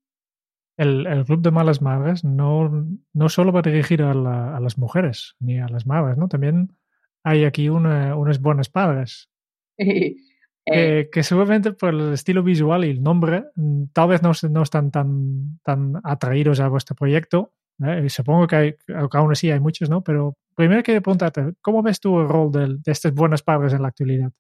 [0.77, 5.59] el, Club de Malas Madres no, no solo va a dirigir a, las mujeres ni
[5.59, 6.29] a las madres, ¿no?
[6.29, 6.77] También
[7.23, 9.31] hay aquí unas buenas padres.
[10.67, 11.09] Eh.
[11.13, 14.91] que, seguramente por el estilo visual y el nombre, mm, tal vez no, no están
[14.91, 17.53] tan, tan atraídos a vuestro proyecto.
[17.85, 18.09] ¿eh?
[18.09, 18.75] Supongo que, hay,
[19.13, 20.03] aún así hay muchos, ¿no?
[20.03, 23.83] Pero primero quiero preguntarte, ¿cómo ves tú el rol de, de estas buenas padres en
[23.83, 24.33] la actualidad?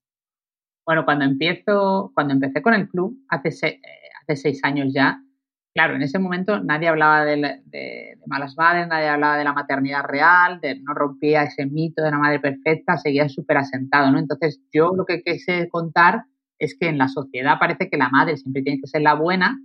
[0.85, 3.81] Bueno, cuando empiezo, cuando empecé con el club, hace, eh,
[4.23, 5.21] hace seis años ya,
[5.77, 10.59] claro, en ese momento nadie hablaba de, malas madres, nadie hablaba de la maternidad real,
[10.59, 14.19] de, no rompía ese mito de la madre perfecta, seguía súper asentado, ¿no?
[14.19, 16.25] Entonces, yo lo que quise contar
[16.59, 19.61] es que en la sociedad parece que la madre siempre tiene que ser la buena,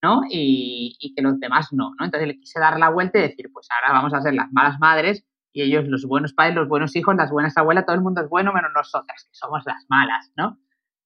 [0.00, 0.20] ¿no?
[0.30, 2.04] Y, que los demás no, ¿no?
[2.04, 4.78] Entonces le quise dar la vuelta y decir, pues ahora vamos a ser las malas
[4.78, 8.20] madres y ellos los buenos padres, los buenos hijos, las buenas abuelas, todo el mundo
[8.20, 10.58] es bueno menos nosotras, que somos las malas, ¿no?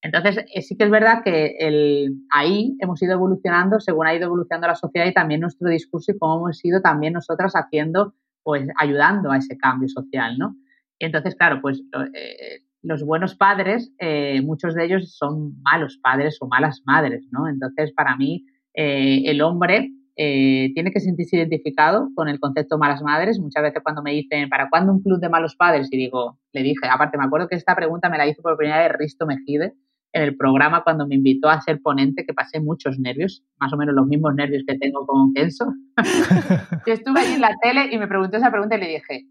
[0.05, 4.25] Entonces, eh, sí que es verdad que el, ahí hemos ido evolucionando según ha ido
[4.25, 8.13] evolucionando la sociedad y también nuestro discurso y cómo hemos ido también nosotras haciendo,
[8.43, 10.55] pues ayudando a ese cambio social, ¿no?
[10.99, 11.81] entonces, claro, pues
[12.13, 17.49] eh, los buenos padres, eh, muchos de ellos son malos padres o malas madres, ¿no?
[17.49, 23.39] Entonces, para mí, el hombre tiene que sentirse identificado con el concepto malas madres.
[23.39, 25.89] Muchas veces cuando me dicen, ¿para cuándo un club de malos padres?
[25.91, 28.83] Y digo, le dije, aparte me acuerdo que esta pregunta me la hizo por primera
[28.83, 29.73] vez Risto Mejide,
[30.15, 33.77] en el programa cuando me invitó a ser ponente, que pasé muchos nervios, más o
[33.77, 35.73] menos los mismos nervios que tengo con Kenzo.
[36.87, 39.25] Yo estuve ahí en la tele y me preguntó esa pregunta y le dije,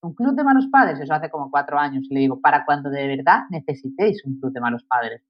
[0.00, 0.98] ¿un club de malos padres?
[0.98, 2.06] Eso hace como cuatro años.
[2.08, 5.22] Y le digo, para cuando de verdad necesitéis un club de malos padres.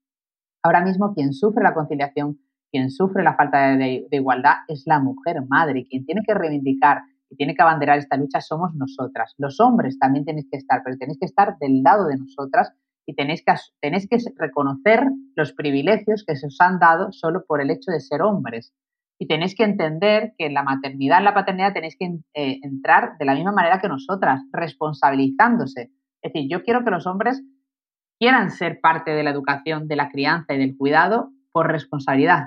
[0.63, 2.39] Ahora mismo quien sufre la conciliación,
[2.71, 5.85] quien sufre la falta de, de igualdad es la mujer madre.
[5.89, 9.35] Quien tiene que reivindicar y tiene que abanderar esta lucha somos nosotras.
[9.37, 12.71] Los hombres también tenéis que estar, pero tenéis que estar del lado de nosotras
[13.05, 15.03] y tenéis que, tenéis que reconocer
[15.35, 18.73] los privilegios que se os han dado solo por el hecho de ser hombres.
[19.19, 23.17] Y tenéis que entender que en la maternidad, en la paternidad, tenéis que eh, entrar
[23.19, 25.91] de la misma manera que nosotras, responsabilizándose.
[26.21, 27.43] Es decir, yo quiero que los hombres
[28.19, 32.45] quieran ser parte de la educación, de la crianza y del cuidado por responsabilidad,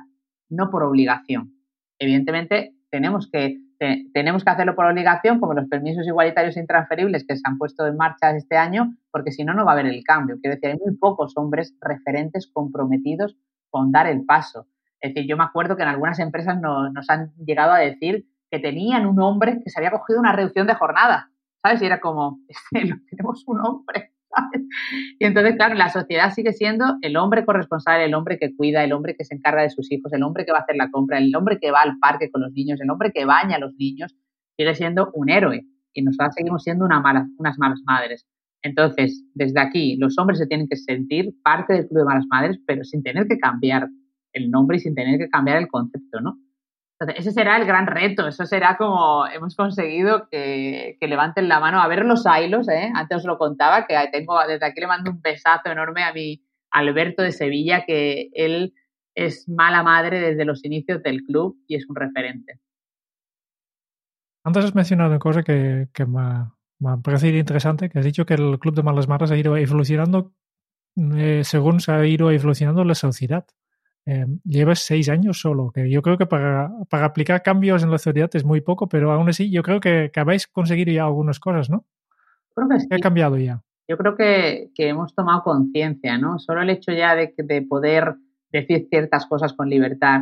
[0.48, 1.52] no por obligación.
[1.98, 7.42] Evidentemente, tenemos que, tenemos que hacerlo por obligación, como los permisos igualitarios intransferibles que se
[7.44, 10.38] han puesto en marcha este año, porque si no, no va a haber el cambio.
[10.40, 13.36] Quiero decir, hay muy pocos hombres referentes comprometidos
[13.70, 14.66] con dar el paso.
[15.00, 18.26] Es decir, yo me acuerdo que en algunas empresas nos, nos han llegado a decir
[18.50, 21.30] que tenían un hombre que se había cogido una reducción de jornada,
[21.62, 21.82] ¿sabes?
[21.82, 22.40] Y era como,
[23.10, 24.13] tenemos un hombre
[25.18, 28.92] y entonces, claro, la sociedad sigue siendo el hombre corresponsable, el hombre que cuida, el
[28.92, 31.18] hombre que se encarga de sus hijos, el hombre que va a hacer la compra,
[31.18, 33.74] el hombre que va al parque con los niños, el hombre que baña a los
[33.76, 34.14] niños,
[34.56, 37.02] sigue siendo un héroe y nosotras seguimos siendo una
[37.38, 38.26] unas malas madres.
[38.62, 42.58] Entonces, desde aquí, los hombres se tienen que sentir parte del Club de Malas Madres,
[42.66, 43.88] pero sin tener que cambiar
[44.32, 46.38] el nombre y sin tener que cambiar el concepto, ¿no?
[47.16, 51.88] Ese será el gran reto, eso será como hemos conseguido que, levanten la mano a
[51.88, 52.90] ver los hilos, ¿eh?
[52.94, 56.42] antes os lo contaba, que tengo, desde aquí le mando un besazo enorme a mi
[56.70, 58.74] Alberto de Sevilla, que él
[59.14, 62.60] es mala madre desde los inicios del club y es un referente.
[64.44, 68.58] Antes has mencionado una cosa que, me, ha, parecido interesante, que has dicho que el
[68.58, 70.34] Club de Malas Madres ha ido evolucionando
[70.96, 73.46] eh, según se ha ido evolucionando la sociedad.
[74.06, 77.96] Eh, llevas seis años solo, que yo creo que para, para, aplicar cambios en la
[77.96, 81.40] sociedad es muy poco, pero aún así yo creo que, que habéis conseguido ya algunas
[81.40, 81.86] cosas, ¿no?
[82.54, 82.88] Creo que sí.
[82.88, 83.62] ¿Qué ha cambiado ya?
[83.88, 86.38] Yo creo que, que hemos tomado conciencia, ¿no?
[86.38, 88.14] Solo el hecho ya de, de poder
[88.52, 90.20] decir ciertas cosas con libertad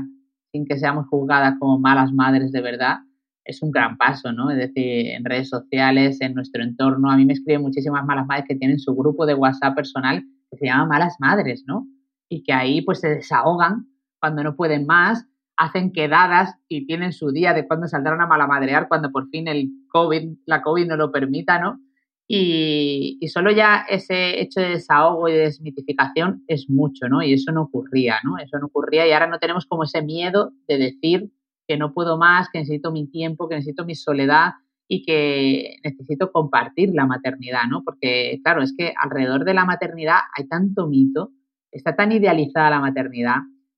[0.53, 2.99] sin que seamos juzgadas como malas madres de verdad,
[3.45, 4.51] es un gran paso, ¿no?
[4.51, 8.47] Es decir, en redes sociales, en nuestro entorno, a mí me escriben muchísimas malas madres
[8.49, 11.87] que tienen su grupo de WhatsApp personal que se llama Malas Madres, ¿no?
[12.33, 15.27] Y que ahí pues se desahogan cuando no pueden más,
[15.59, 19.69] hacen quedadas y tienen su día de cuando saldrán a malamadrear cuando por fin el
[19.89, 21.79] COVID, la COVID no lo permita, ¿no?
[22.27, 27.23] Y, solo ya ese hecho de desahogo y de desmitificación es mucho, ¿no?
[27.23, 28.39] Y eso no ocurría, ¿no?
[28.39, 31.31] Eso no ocurría y ahora no tenemos como ese miedo de decir
[31.69, 34.53] que no puedo más, que necesito mi tiempo, que necesito mi soledad
[34.89, 37.83] y que necesito compartir la maternidad, ¿no?
[37.85, 41.31] Porque, claro, es que alrededor de la maternidad hay tanto mito
[41.73, 43.37] está tan idealizada la maternidad,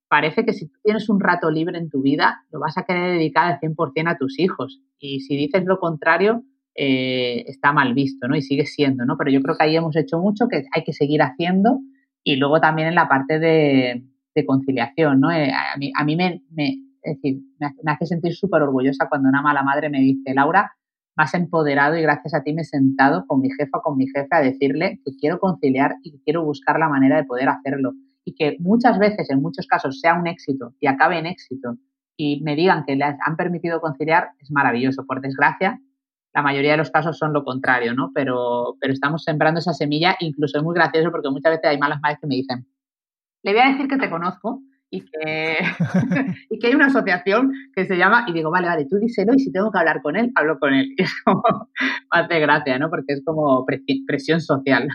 [0.09, 3.13] parece que si tú tienes un rato libre en tu vida, lo vas a querer
[3.13, 4.81] dedicar al 100% a tus hijos.
[4.99, 6.43] Y si dices lo contrario,
[6.75, 8.37] eh, está mal visto, ¿no?
[8.37, 9.17] Y sigue siendo, ¿no?
[9.17, 11.81] Pero yo creo que ahí hemos hecho mucho, que hay que seguir haciendo.
[12.23, 14.05] Y luego también en la parte de,
[14.47, 15.31] conciliación, ¿no?
[15.31, 20.01] Eh, a mí, a me, me hace sentir súper orgullosa cuando una mala madre me
[20.01, 20.73] dice, Laura,
[21.16, 24.29] más empoderado y gracias a ti me he sentado con mi jefa, con mi jefe
[24.31, 27.92] a decirle que quiero conciliar y que quiero buscar la manera de poder hacerlo.
[28.24, 31.77] Y que muchas veces, en muchos casos, sea un éxito y acabe en éxito
[32.16, 35.05] y me digan que les han permitido conciliar, es maravilloso.
[35.07, 35.81] Por desgracia,
[36.33, 38.11] la mayoría de los casos son lo contrario, ¿no?
[38.14, 42.00] Pero, pero estamos sembrando esa semilla, incluso es muy gracioso porque muchas veces hay malas
[42.00, 42.66] madres que me dicen,
[43.42, 45.59] le voy a decir que te conozco y que,
[46.51, 49.40] y que hay una asociación que se llama, y digo, vale, vale, tú díselo y
[49.40, 50.94] si tengo que hablar con él, hablo con él.
[50.97, 51.42] Y es como,
[52.11, 52.90] hace gracia, ¿no?
[52.90, 53.64] Porque es como
[54.07, 54.88] presión social.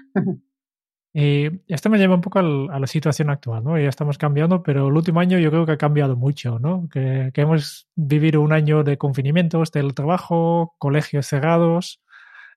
[1.11, 3.79] Y esto me lleva un poco a la situación actual, ¿no?
[3.79, 6.87] Ya estamos cambiando, pero el último año yo creo que ha cambiado mucho, ¿no?
[6.87, 11.99] Que, que hemos vivido un año de confinamientos, trabajo colegios cerrados,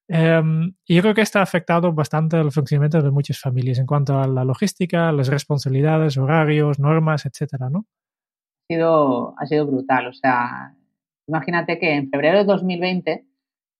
[0.09, 3.87] Em, y yo creo que esto ha afectado bastante el funcionamiento de muchas familias en
[3.87, 7.87] cuanto a la logística, las responsabilidades, horarios, normas, etcétera, ¿no?
[8.69, 10.09] Ha sido, ha sido brutal.
[10.09, 10.75] O sea,
[11.27, 13.27] imagínate que en febrero de 2020,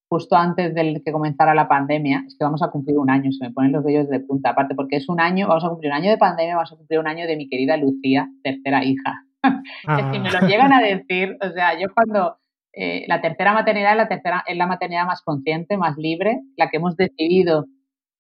[0.09, 3.47] justo antes de que comenzara la pandemia, es que vamos a cumplir un año, se
[3.47, 5.99] me ponen los vellos de punta, aparte porque es un año, vamos a cumplir un
[5.99, 9.25] año de pandemia, vamos a cumplir un año de mi querida Lucía, tercera hija.
[9.43, 10.47] es que me lo ah.
[10.47, 12.37] llegan a decir, o sea, yo cuando
[12.73, 16.71] eh, la tercera maternidad es la, tercera, es la maternidad más consciente, más libre, la
[16.71, 17.67] que hemos decidido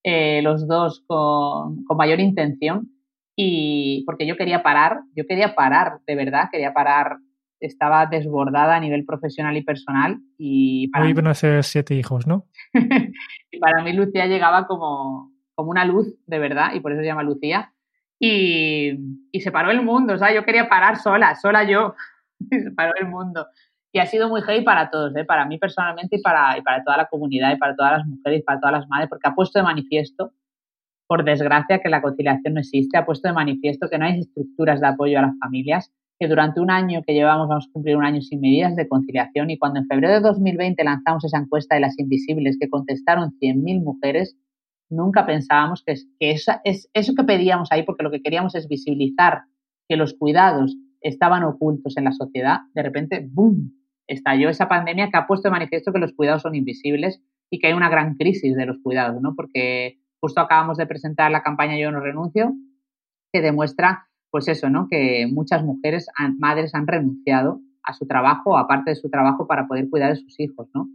[0.02, 2.90] eh, los dos con, con, mayor intención.
[3.34, 7.16] Y porque yo quería parar, yo quería parar, de verdad, quería parar.
[7.60, 10.18] Estaba desbordada a nivel profesional y personal.
[10.36, 12.46] Y para iban a ser siete hijos, ¿no?
[13.50, 17.06] y para mí Lucía llegaba como, como una luz, de verdad, y por eso se
[17.06, 17.72] llama Lucía.
[18.18, 18.98] Y,
[19.32, 21.94] y se paró el mundo, o sea, yo quería parar sola, sola yo,
[22.50, 23.46] y se paró el mundo
[23.92, 25.24] y ha sido muy heavy para todos, ¿eh?
[25.24, 28.40] para mí personalmente y para, y para toda la comunidad y para todas las mujeres
[28.40, 30.32] y para todas las madres, porque ha puesto de manifiesto,
[31.06, 34.80] por desgracia, que la conciliación no existe, ha puesto de manifiesto que no hay estructuras
[34.80, 38.04] de apoyo a las familias, que durante un año que llevamos vamos a cumplir un
[38.04, 41.82] año sin medidas de conciliación y cuando en febrero de 2020 lanzamos esa encuesta de
[41.82, 44.38] las invisibles que contestaron 100.000 mujeres,
[44.88, 48.68] nunca pensábamos que, que esa, es, eso que pedíamos ahí, porque lo que queríamos es
[48.68, 49.42] visibilizar
[49.86, 53.81] que los cuidados estaban ocultos en la sociedad, de repente, ¡boom!,
[54.12, 57.68] estalló esa pandemia que ha puesto de manifiesto que los cuidados son invisibles y que
[57.68, 59.34] hay una gran crisis de los cuidados, ¿no?
[59.34, 62.52] Porque justo acabamos de presentar la campaña Yo no renuncio,
[63.32, 64.88] que demuestra pues eso, ¿no?
[64.88, 66.06] Que muchas mujeres,
[66.38, 70.40] madres han renunciado a su trabajo, aparte de su trabajo, para poder cuidar de sus
[70.40, 70.88] hijos, ¿no?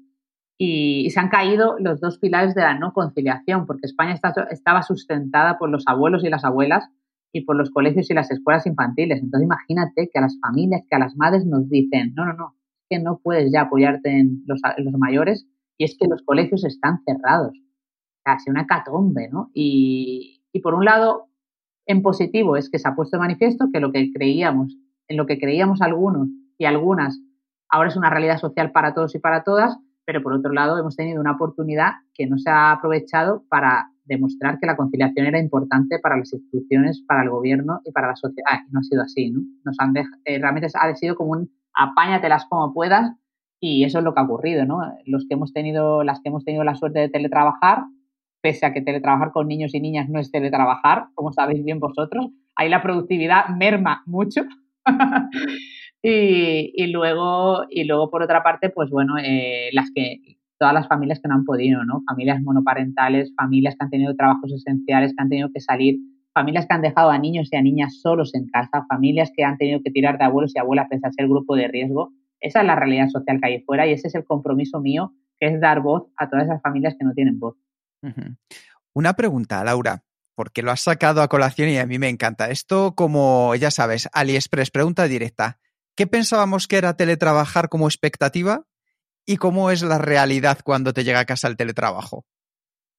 [0.57, 4.15] Y, se han caído los dos pilares de la no conciliación, porque España
[4.49, 6.89] estaba sustentada por los abuelos y las abuelas
[7.31, 9.21] y por los colegios y las escuelas infantiles.
[9.21, 12.55] Entonces imagínate que a las familias, que a las madres nos dicen, no, no, no,
[12.89, 14.61] que no puedes ya apoyarte en los,
[14.97, 17.53] mayores y es que los colegios están cerrados.
[18.23, 19.51] Casi una catombe, ¿no?
[19.53, 21.27] Y, y por un lado,
[21.85, 24.77] en positivo es que se ha puesto de manifiesto que lo que creíamos,
[25.07, 26.27] en lo que creíamos algunos
[26.57, 27.19] y algunas,
[27.69, 30.95] ahora es una realidad social para todos y para todas, pero por otro lado hemos
[30.95, 35.99] tenido una oportunidad que no se ha aprovechado para demostrar que la conciliación era importante
[35.99, 38.59] para las instituciones, para el gobierno y para la sociedad.
[38.67, 39.41] Y no ha sido así, ¿no?
[39.65, 43.13] Nos han eh, realmente ha sido como un apáñatelas como puedas
[43.59, 44.79] y eso es lo que ha ocurrido, ¿no?
[45.05, 47.83] Los que hemos tenido, las que hemos tenido la suerte de teletrabajar,
[48.41, 52.27] pese a que teletrabajar con niños y niñas no es teletrabajar, como sabéis bien vosotros,
[52.55, 54.43] ahí la productividad merma mucho.
[56.03, 61.19] y, luego, y luego, por otra parte, pues bueno, eh, las que todas las familias
[61.19, 62.01] que no han podido, ¿no?
[62.07, 65.97] Familias monoparentales, familias que han tenido trabajos esenciales, que han tenido que salir,
[66.37, 69.57] familias que han dejado a niños y a niñas solos en casa, familias que han
[69.57, 72.13] tenido que tirar de abuelos y abuelas pese a ser grupo de riesgo.
[72.39, 75.47] Esa es la realidad social que hay fuera y ese es el compromiso mío, que
[75.47, 77.55] es dar voz a todas esas familias que no tienen voz.
[78.93, 80.03] Una pregunta, Laura,
[80.35, 82.51] porque lo has sacado a colación y a mí me encanta.
[82.51, 85.57] Esto, como ya sabes, AliExpress, pregunta directa.
[85.95, 88.67] ¿Qué pensábamos que era teletrabajar como expectativa
[89.25, 92.25] y cómo es la realidad cuando te llega a casa el teletrabajo.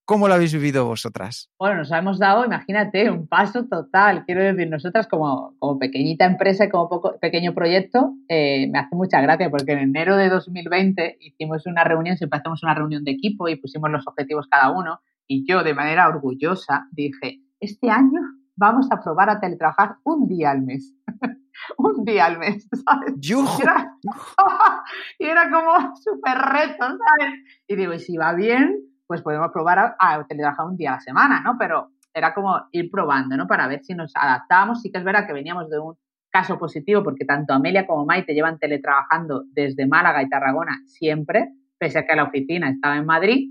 [0.09, 1.51] ¿Cómo lo habéis vivido vosotras?
[1.59, 4.25] Bueno, nos hemos dado, imagínate, un paso total.
[4.25, 8.97] Quiero decir, nosotras como, como pequeñita empresa y como poco, pequeño proyecto, eh, me hace
[8.97, 13.11] mucha gracia porque en enero de 2020 hicimos una reunión, siempre hacemos una reunión de
[13.11, 18.23] equipo y pusimos los objetivos cada uno y yo de manera orgullosa dije, este año
[18.57, 20.95] vamos a probar a teletrabajar un día al mes.
[21.77, 23.13] un día al mes, ¿sabes?
[23.21, 23.95] Y era,
[25.19, 27.35] y era como súper reto, ¿sabes?
[27.67, 30.95] Y digo, y si va bien, pues podemos probar a, a, teletrabajar un día a
[30.97, 31.57] la semana, ¿no?
[31.59, 33.47] Pero era como ir probando, ¿no?
[33.47, 34.83] Para ver si nos adaptábamos.
[34.83, 35.95] Sí que es verdad que veníamos de un
[36.31, 41.49] caso positivo porque tanto Amelia como Maite llevan teletrabajando desde Málaga y Tarragona siempre,
[41.79, 43.49] pese a que la oficina estaba en Madrid.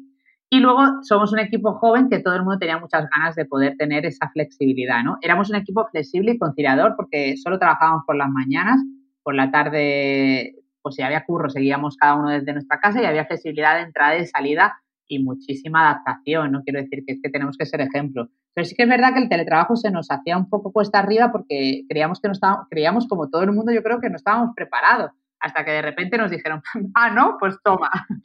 [0.50, 3.76] Y luego somos un equipo joven que todo el mundo tenía muchas ganas de poder
[3.78, 5.18] tener esa flexibilidad, ¿no?
[5.22, 8.80] Éramos un equipo flexible y conciliador porque solo trabajábamos por las mañanas,
[9.24, 13.26] por la tarde, pues si había curro, seguíamos cada uno desde nuestra casa y había
[13.26, 14.78] flexibilidad de entrada y salida
[15.08, 18.30] y muchísima adaptación, no quiero decir que es que tenemos que ser ejemplo.
[18.54, 21.32] Pero sí que es verdad que el teletrabajo se nos hacía un poco cuesta arriba
[21.32, 24.54] porque creíamos que no estábamos, creíamos como todo el mundo, yo creo que no estábamos
[24.56, 26.62] preparados, hasta que de repente nos dijeron,
[26.96, 27.90] ah, no, pues toma.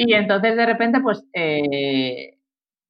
[0.00, 2.38] Y entonces de repente, pues eh,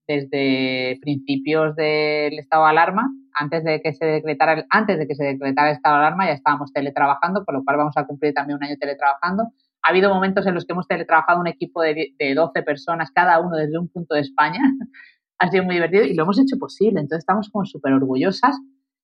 [0.07, 5.25] desde principios del estado de alarma, antes de que se decretara antes de que se
[5.25, 8.59] decretara el estado de alarma, ya estábamos teletrabajando, con lo cual vamos a cumplir también
[8.59, 9.45] un año teletrabajando.
[9.83, 13.41] Ha habido momentos en los que hemos teletrabajado un equipo de, de 12 personas, cada
[13.41, 14.61] uno desde un punto de España.
[15.41, 17.01] ha sido muy divertido y lo hemos hecho posible.
[17.01, 18.57] Entonces estamos como súper orgullosas.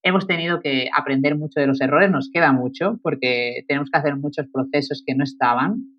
[0.03, 4.17] Hemos tenido que aprender mucho de los errores, nos queda mucho porque tenemos que hacer
[4.17, 5.95] muchos procesos que no estaban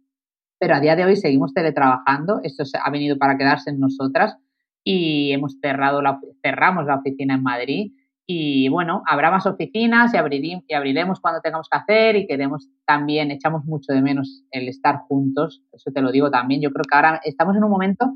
[0.59, 4.37] pero a día de hoy seguimos teletrabajando, esto ha venido para quedarse en nosotras
[4.83, 7.91] y hemos cerrado la, cerramos la oficina en Madrid
[8.27, 13.31] y bueno, habrá más oficinas y, y abriremos cuando tengamos que hacer y queremos también,
[13.31, 16.95] echamos mucho de menos el estar juntos, eso te lo digo también, yo creo que
[16.95, 18.13] ahora estamos en un momento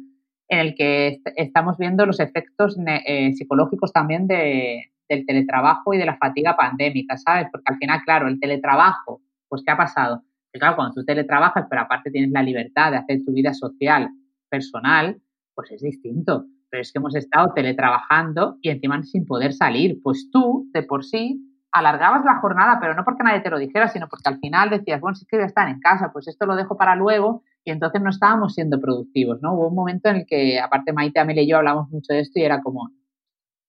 [0.47, 6.05] en el que estamos viendo los efectos eh, psicológicos también de, del teletrabajo y de
[6.05, 7.47] la fatiga pandémica, ¿sabes?
[7.51, 10.23] Porque al final, claro, el teletrabajo, pues ¿qué ha pasado?
[10.51, 14.09] claro, cuando tú teletrabajas, pero aparte tienes la libertad de hacer tu vida social,
[14.49, 15.21] personal,
[15.53, 16.45] pues es distinto.
[16.69, 19.99] Pero es que hemos estado teletrabajando y encima sin poder salir.
[20.03, 21.41] Pues tú, de por sí,
[21.71, 25.01] alargabas la jornada, pero no porque nadie te lo dijera, sino porque al final decías,
[25.01, 27.43] bueno, si es que voy a estar en casa, pues esto lo dejo para luego
[27.63, 29.53] y entonces no estábamos siendo productivos, ¿no?
[29.53, 32.39] Hubo un momento en el que, aparte Maite, Amelia y yo hablamos mucho de esto
[32.39, 32.89] y era como,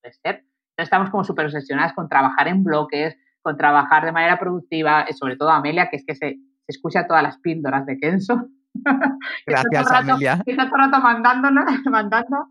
[0.01, 0.45] puede ser.
[0.71, 5.37] Entonces estamos como súper obsesionadas con trabajar en bloques, con trabajar de manera productiva, sobre
[5.37, 8.47] todo Amelia, que es que se, escucha todas las píldoras de Kenzo.
[9.47, 10.43] Gracias, Amelia.
[10.47, 12.47] Está todo el rato mandándonos, mandando.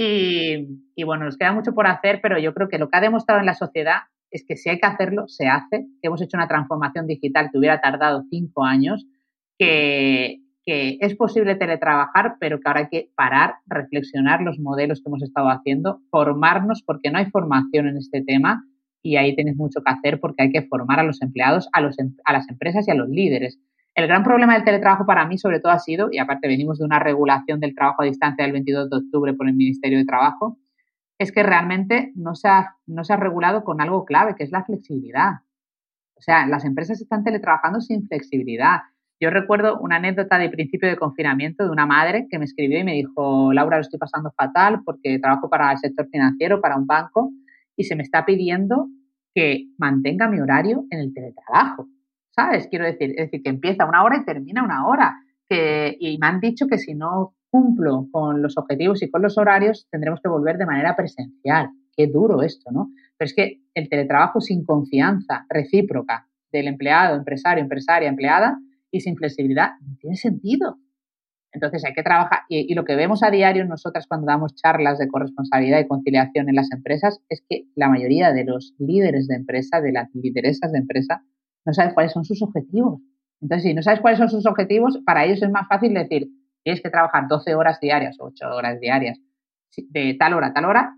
[0.00, 3.40] Y, bueno, nos queda mucho por hacer, pero yo creo que lo que ha demostrado
[3.40, 6.46] en la sociedad es que si hay que hacerlo, se hace, que hemos hecho una
[6.46, 9.06] transformación digital que hubiera tardado cinco años,
[9.58, 15.08] que, que es posible teletrabajar, pero que ahora hay que parar, reflexionar los modelos que
[15.08, 18.62] hemos estado haciendo, formarnos, porque no hay formación en este tema,
[19.02, 21.98] y ahí tienes mucho que hacer porque hay que formar a los empleados, a, los,
[21.98, 23.58] em, a las empresas y a los líderes.
[23.98, 26.84] El gran problema del teletrabajo para mí, sobre todo, ha sido, y aparte venimos de
[26.84, 30.56] una regulación del trabajo a distancia del 22 de octubre por el Ministerio de Trabajo,
[31.18, 34.52] es que realmente no se, ha, no se ha regulado con algo clave, que es
[34.52, 35.40] la flexibilidad.
[36.14, 38.82] O sea, las empresas están teletrabajando sin flexibilidad.
[39.18, 42.84] Yo recuerdo una anécdota de principio de confinamiento de una madre que me escribió y
[42.84, 46.86] me dijo, Laura, lo estoy pasando fatal porque trabajo para el sector financiero, para un
[46.86, 47.32] banco,
[47.74, 48.86] y se me está pidiendo
[49.34, 51.88] que mantenga mi horario en el teletrabajo.
[52.38, 52.68] ¿Sabes?
[52.68, 55.16] Quiero decir, es decir, que empieza una hora y termina una hora.
[55.48, 59.36] Que, y me han dicho que si no cumplo con los objetivos y con los
[59.38, 61.70] horarios, tendremos que volver de manera presencial.
[61.96, 62.92] Qué duro esto, ¿no?
[63.16, 68.56] Pero es que el teletrabajo sin confianza recíproca del empleado, empresario, empresaria, empleada,
[68.92, 70.76] y sin flexibilidad no tiene sentido.
[71.50, 75.08] Entonces hay que trabajar y, lo que vemos a diario nosotras cuando damos charlas de
[75.08, 79.80] corresponsabilidad y conciliación en las empresas es que la mayoría de los líderes de empresa,
[79.80, 81.24] de las lideresas de empresa,
[81.68, 82.98] no saben cuáles son sus objetivos.
[83.42, 86.26] Entonces, si no sabes cuáles son sus objetivos, para ellos es más fácil decir,
[86.64, 89.18] tienes que trabajar 12 horas diarias o 8 horas diarias
[89.76, 90.96] de tal hora a tal hora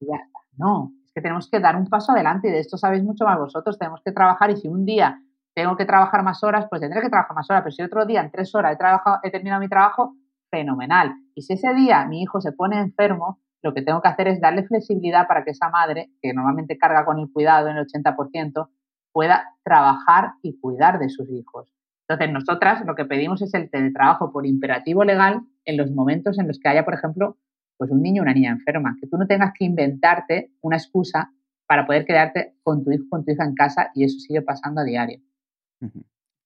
[0.00, 0.40] y ya está.
[0.56, 3.38] No, es que tenemos que dar un paso adelante y de esto sabéis mucho más
[3.38, 3.78] vosotros.
[3.78, 5.20] Tenemos que trabajar y si un día
[5.54, 8.20] tengo que trabajar más horas, pues tendré que trabajar más horas, pero si otro día
[8.20, 10.16] en tres horas he, trabajado, he terminado mi trabajo,
[10.50, 11.14] fenomenal.
[11.36, 14.40] Y si ese día mi hijo se pone enfermo, lo que tengo que hacer es
[14.40, 18.68] darle flexibilidad para que esa madre, que normalmente carga con el cuidado en el 80%,
[19.14, 21.72] pueda trabajar y cuidar de sus hijos.
[22.08, 26.48] Entonces, nosotras lo que pedimos es el teletrabajo por imperativo legal en los momentos en
[26.48, 27.38] los que haya, por ejemplo,
[27.78, 31.32] pues un niño o una niña enferma, que tú no tengas que inventarte una excusa
[31.66, 34.80] para poder quedarte con tu hijo, con tu hija en casa y eso sigue pasando
[34.80, 35.20] a diario.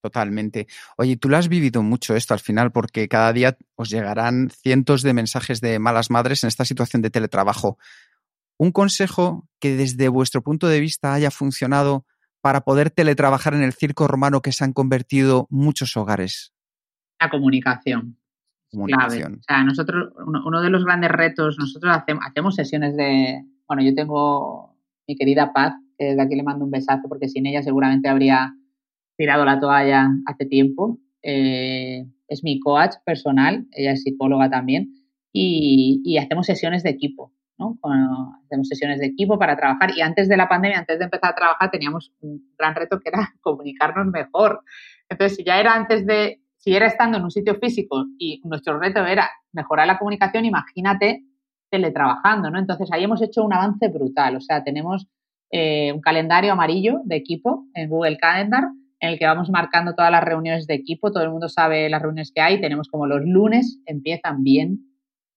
[0.03, 0.69] Totalmente.
[0.99, 5.03] Oye, tú lo has vivido mucho esto al final porque cada día os llegarán cientos
[5.03, 7.79] de mensajes de malas madres en esta situación de teletrabajo.
[8.59, 12.05] ¿Un consejo que desde vuestro punto de vista haya funcionado
[12.41, 16.53] para poder teletrabajar en el circo romano que se han convertido muchos hogares?
[17.21, 18.19] La comunicación.
[18.71, 19.35] Comunicación.
[19.41, 23.95] O sea, nosotros, uno, de los grandes retos, nosotros hacemos, hacemos sesiones de, bueno, yo
[23.95, 24.77] tengo
[25.07, 28.55] mi querida Paz, que de aquí le mando un besazo porque sin ella seguramente habría
[29.17, 31.01] tirado la toalla hace tiempo.
[31.23, 34.93] Eh, es mi coach personal, ella es psicóloga también,
[35.33, 37.79] y, hacemos sesiones de equipo, ¿no?
[38.45, 41.35] hacemos sesiones de equipo para trabajar y antes de la pandemia, antes de empezar a
[41.35, 44.63] trabajar, teníamos un gran reto que era comunicarnos mejor.
[45.09, 48.79] Entonces, si ya era antes de, si era estando en un sitio físico y nuestro
[48.79, 51.25] reto era mejorar la comunicación, imagínate
[51.71, 52.59] teletrabajando, ¿no?
[52.59, 55.07] Entonces, ahí hemos hecho un avance brutal, o sea, tenemos
[55.51, 58.65] eh, un calendario amarillo de equipo en Google Calendar
[59.01, 62.03] en el que vamos marcando todas las reuniones de equipo, todo el mundo sabe las
[62.03, 64.88] reuniones que hay, tenemos como los lunes empiezan bien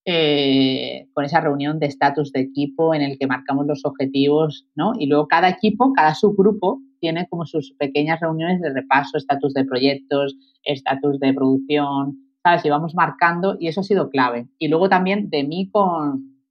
[0.05, 4.93] eh, con esa reunión de estatus de equipo en el que marcamos los objetivos, ¿no?
[4.97, 9.65] Y luego cada equipo, cada subgrupo tiene como sus pequeñas reuniones de repaso, estatus de
[9.65, 12.65] proyectos, estatus de producción, ¿sabes?
[12.65, 14.47] Y vamos marcando y eso ha sido clave.
[14.57, 16.43] Y luego también de mí con,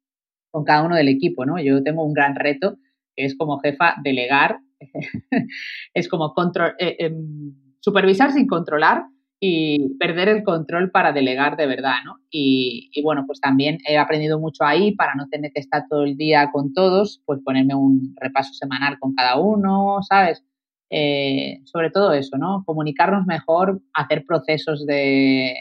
[0.51, 1.59] con cada uno del equipo, ¿no?
[1.61, 2.77] Yo tengo un gran reto
[3.17, 4.61] que es como jefa delegar
[5.95, 9.05] es como control, eh, em, supervisar sin controlar
[9.41, 12.19] y perder el control para delegar de verdad, ¿no?
[12.31, 16.17] Y, bueno, pues también he aprendido mucho ahí para no tener que estar todo el
[16.17, 20.45] día con todos, pues ponerme un repaso semanal con cada uno, ¿sabes?
[20.91, 22.65] Eh, sobre todo eso, ¿no?
[22.67, 25.55] Comunicarnos mejor, hacer procesos de,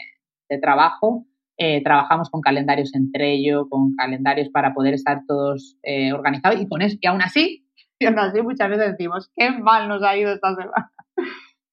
[0.60, 1.26] trabajo.
[1.56, 5.76] Eh, trabajamos con calendarios entre ellos, con calendarios para poder estar todos
[6.12, 7.66] organizados y con eso, y aún así
[8.18, 10.90] así muchas veces decimos, qué mal nos ha ido esta semana.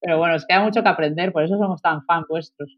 [0.08, 2.78] Pero bueno, os queda mucho que aprender, por eso somos tan fan vuestros.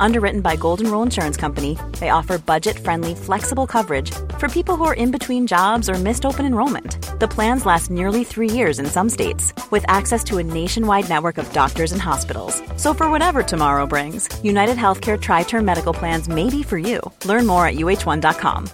[0.00, 4.94] Underwritten by Golden Rule Insurance Company, they offer budget-friendly, flexible coverage for people who are
[4.94, 6.98] in between jobs or missed open enrollment.
[7.20, 11.38] The plans last nearly three years in some states, with access to a nationwide network
[11.38, 12.62] of doctors and hospitals.
[12.76, 17.00] So for whatever tomorrow brings, United Healthcare Tri-Term Medical Plans may be for you.
[17.24, 18.66] Learn more at uh1.com.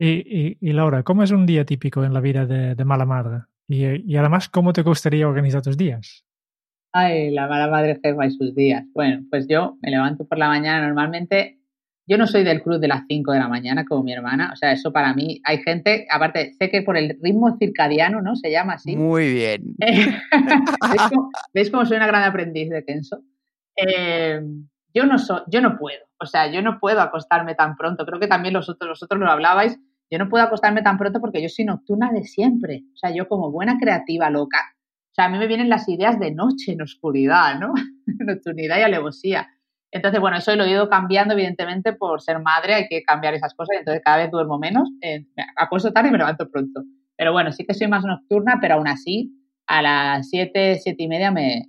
[0.00, 3.04] Y, y, y, Laura, ¿cómo es un día típico en la vida de, de Mala
[3.04, 3.44] Madre?
[3.68, 6.24] Y, y además, ¿cómo te gustaría organizar tus días?
[6.92, 8.84] Ay, la mala madre jefa y sus días.
[8.92, 11.62] Bueno, pues yo me levanto por la mañana normalmente
[12.06, 14.56] yo no soy del club de las 5 de la mañana como mi hermana, o
[14.56, 18.34] sea, eso para mí, hay gente, aparte, sé que por el ritmo circadiano, ¿no?
[18.34, 18.96] Se llama así.
[18.96, 19.76] Muy bien.
[21.54, 23.22] ¿Veis, cómo, soy una gran aprendiz de Kenso?
[23.76, 24.40] Eh,
[24.92, 28.20] yo no soy, yo no puedo, o sea, yo no puedo acostarme tan pronto, creo
[28.20, 29.78] que también los otros, los otros lo hablabais,
[30.10, 33.28] yo no puedo acostarme tan pronto porque yo soy nocturna de siempre, o sea, yo
[33.28, 34.58] como buena creativa loca,
[35.12, 37.74] o sea, a mí me vienen las ideas de noche en oscuridad, ¿no?
[38.06, 39.46] Nocturnidad y alevosía.
[39.90, 43.52] Entonces, bueno, eso lo he ido cambiando, evidentemente, por ser madre, hay que cambiar esas
[43.52, 46.82] cosas, entonces cada vez duermo menos, eh, me acuesto tarde y me levanto pronto.
[47.14, 49.30] Pero bueno, sí que soy más nocturna, pero aún así,
[49.66, 51.68] a las 7, 7 y media me,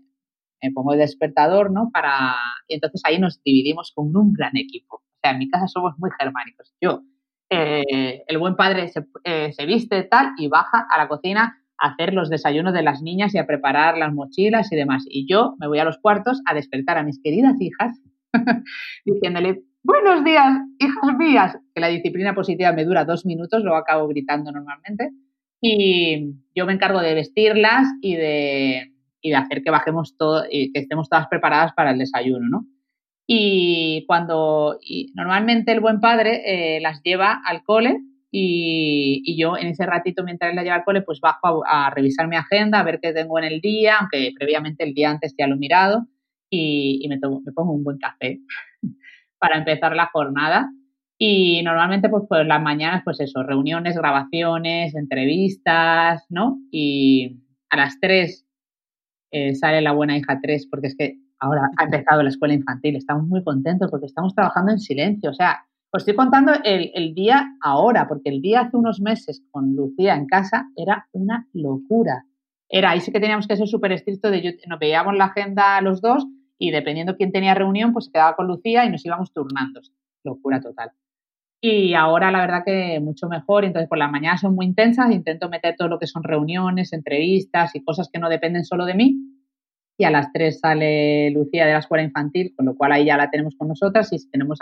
[0.73, 1.89] pongo el despertador, ¿no?
[1.91, 2.35] Para,
[2.69, 4.95] y entonces ahí nos dividimos con un gran equipo.
[4.95, 6.73] O sea, en mi casa somos muy germánicos.
[6.79, 7.01] Yo,
[7.49, 12.13] eh, el buen padre se, eh, se viste tal y baja a la cocina hacer
[12.13, 15.03] los desayunos de las niñas y a preparar las mochilas y demás.
[15.05, 17.99] Y yo me voy a los cuartos a despertar a mis queridas hijas
[19.05, 24.07] diciéndole, buenos días, hijas mías, que la disciplina positiva me dura dos minutos, lo acabo
[24.07, 25.09] gritando normalmente,
[25.61, 30.71] y yo me encargo de vestirlas y de, y de hacer que bajemos todo, y
[30.71, 32.65] que estemos todas preparadas para el desayuno, ¿no?
[33.27, 34.79] Y cuando,
[35.15, 37.99] normalmente el buen padre eh, las lleva al cole
[38.35, 41.89] y, y, yo en ese ratito mientras la lleva al cole, pues bajo a, a,
[41.91, 45.35] revisar mi agenda, a ver qué tengo en el día, aunque previamente el día antes
[45.37, 46.07] ya lo he mirado,
[46.49, 48.39] y, me, tomo, me pongo un buen café
[49.39, 50.67] para empezar la jornada.
[51.19, 56.57] Y normalmente, pues por las mañanas, pues eso, reuniones, grabaciones, entrevistas, ¿no?
[56.71, 58.47] Y a las 3
[59.31, 62.95] eh, sale la buena hija 3, porque es que ahora ha empezado la escuela infantil.
[62.95, 65.29] Estamos muy contentos porque estamos trabajando en silencio.
[65.29, 65.65] O sea,
[65.95, 70.25] os estoy contando el, día ahora, porque el día hace unos meses con Lucía en
[70.25, 72.25] casa era una locura.
[72.67, 76.01] Era, ahí sí que teníamos que ser súper estrictos de, nos veíamos la agenda los
[76.01, 76.25] dos
[76.57, 79.81] y dependiendo quién tenía reunión, pues quedaba con Lucía y nos íbamos turnando.
[80.23, 80.89] Locura total.
[81.61, 85.47] Y ahora la verdad que mucho mejor, entonces por las mañanas son muy intensas, intento
[85.47, 89.15] meter todo lo que son reuniones, entrevistas y cosas que no dependen solo de mí.
[89.95, 93.15] Y a las 3 sale Lucía de la escuela infantil, con lo cual ahí ya
[93.15, 94.59] la tenemos con nosotras y si tenemos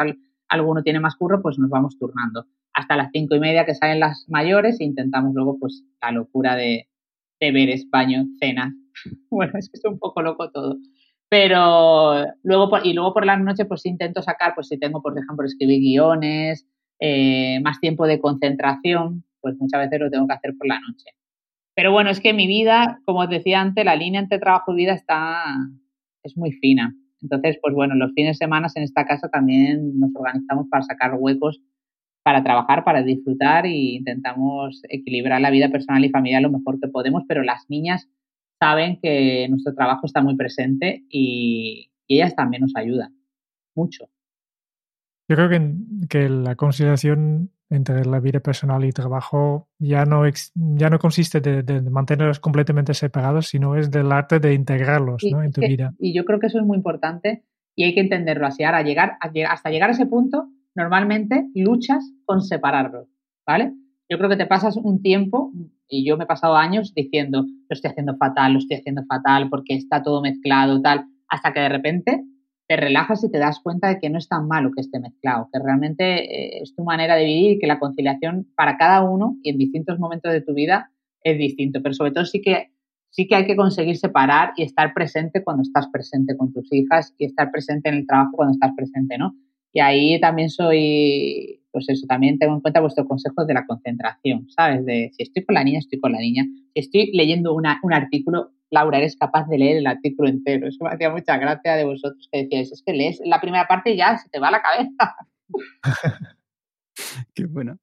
[0.51, 2.45] alguno tiene más curro, pues nos vamos turnando.
[2.73, 6.55] Hasta las cinco y media que salen las mayores e intentamos luego pues la locura
[6.55, 6.87] de,
[7.39, 8.75] de ver España, cena.
[9.31, 10.77] Bueno, es que es un poco loco todo.
[11.29, 15.17] Pero luego, por, y luego por la noche, pues intento sacar, pues si tengo, por
[15.17, 16.67] ejemplo, escribir guiones,
[16.99, 21.11] eh, más tiempo de concentración, pues muchas veces lo tengo que hacer por la noche.
[21.73, 24.75] Pero bueno, es que mi vida, como os decía antes, la línea entre trabajo y
[24.75, 25.41] vida está,
[26.21, 26.93] es muy fina.
[27.21, 31.15] Entonces, pues bueno, los fines de semana en esta casa también nos organizamos para sacar
[31.17, 31.61] huecos
[32.23, 36.87] para trabajar, para disfrutar e intentamos equilibrar la vida personal y familiar lo mejor que
[36.87, 38.09] podemos, pero las niñas
[38.59, 43.15] saben que nuestro trabajo está muy presente y, ellas también nos ayudan
[43.73, 44.09] mucho.
[45.29, 45.75] Yo creo que,
[46.09, 51.81] que, la conciliación entre la vida personal y trabajo ya no, ya no consiste de,
[51.81, 55.41] mantenerlos completamente separados, sino es del arte de integrarlos ¿no?
[55.41, 55.93] en tu vida.
[55.97, 57.43] Y yo creo que eso es muy importante
[57.75, 58.63] y hay que entenderlo así.
[58.63, 63.07] Ahora, llegar, hasta llegar a ese punto, normalmente luchas con separarlos,
[63.47, 63.73] ¿vale?
[64.09, 65.53] Yo creo que te pasas un tiempo,
[65.87, 69.49] y yo me he pasado años diciendo, lo estoy haciendo fatal, lo estoy haciendo fatal,
[69.49, 72.23] porque está todo mezclado, tal, hasta que de repente
[72.71, 75.49] te relajas y te das cuenta de que no es tan malo que esté mezclado,
[75.51, 79.35] que realmente eh, es tu manera de vivir y que la conciliación para cada uno
[79.43, 80.89] y en distintos momentos de tu vida
[81.21, 82.71] es distinto, pero sobre todo sí que
[83.09, 87.13] sí que hay que conseguir separar y estar presente cuando estás presente con tus hijas
[87.17, 89.33] y estar presente en el trabajo cuando estás presente, ¿no?
[89.73, 94.49] Y ahí también soy pues eso, también tengo en cuenta vuestros consejos de la concentración,
[94.49, 94.85] ¿sabes?
[94.85, 96.45] De si estoy con la niña, estoy con la niña.
[96.73, 100.67] Estoy leyendo un artículo, Laura, eres capaz de leer el artículo entero.
[100.67, 103.91] Eso me hacía mucha gracia de vosotros que decíais, es que lees la primera parte
[103.91, 105.15] y ya se te va la cabeza.
[107.35, 107.77] Qué bueno.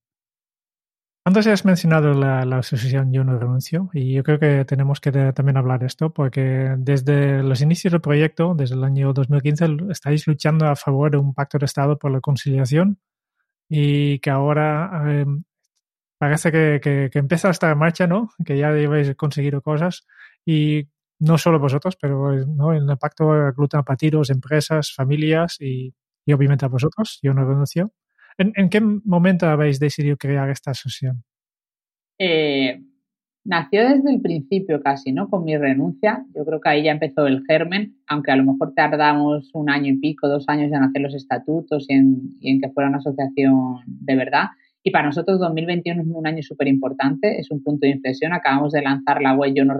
[1.25, 5.13] Antes has mencionado la, la, asociación Yo no renuncio y yo creo que tenemos que
[5.13, 10.27] también hablar de esto porque desde los inicios del proyecto, desde el año 2015, estáis
[10.27, 12.99] luchando a favor de un pacto de Estado por la conciliación
[13.69, 15.27] y que ahora eh,
[16.17, 18.31] parece que, que, que, empieza a estar en marcha, ¿no?
[18.43, 20.07] Que ya habéis conseguido cosas
[20.51, 20.89] y
[21.19, 22.73] no solo vosotros, pero ¿no?
[22.73, 25.93] el pacto aglutina a patiros, empresas, familias y,
[26.25, 27.19] y, obviamente a vosotros.
[27.23, 27.93] Yo no renuncio.
[28.39, 31.23] ¿En, ¿En, qué momento habéis decidido crear esta asociación?
[32.19, 32.81] Eh,
[33.45, 35.29] nació desde el principio casi, ¿no?
[35.29, 36.25] Con mi renuncia.
[36.35, 39.93] Yo creo que ahí ya empezó el germen, aunque a lo mejor tardamos un año
[39.93, 42.99] y pico, dos años en hacer los estatutos y en, y en que fuera una
[42.99, 44.47] asociación de verdad.
[44.83, 48.33] Y para nosotros 2021 es un año súper importante, es un punto de inflexión.
[48.33, 49.75] Acabamos de lanzar la web yo no.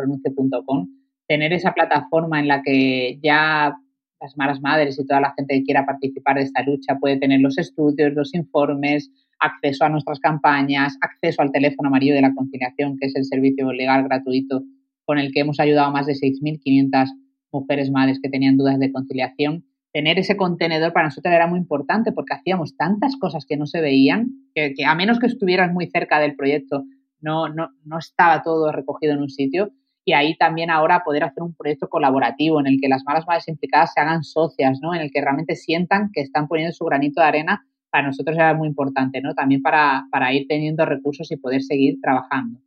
[1.27, 3.75] Tener esa plataforma en la que ya
[4.21, 7.41] las malas madres y toda la gente que quiera participar de esta lucha puede tener
[7.41, 12.97] los estudios, los informes, acceso a nuestras campañas, acceso al teléfono amarillo de la conciliación,
[12.99, 14.63] que es el servicio legal gratuito
[15.05, 17.09] con el que hemos ayudado a más de 6.500
[17.53, 19.65] mujeres madres que tenían dudas de conciliación.
[19.93, 23.81] Tener ese contenedor para nosotros era muy importante porque hacíamos tantas cosas que no se
[23.81, 26.85] veían, que, a menos que estuvieras muy cerca del proyecto,
[27.21, 29.71] no, no, no estaba todo recogido en un sitio.
[30.05, 33.49] Y ahí también ahora poder hacer un proyecto colaborativo en el que las malas madres
[33.49, 34.95] implicadas se hagan socias, ¿no?
[34.95, 38.55] En el que realmente sientan que están poniendo su granito de arena, para nosotros era
[38.55, 39.35] muy importante, ¿no?
[39.35, 42.61] También para, para ir teniendo recursos y poder seguir trabajando.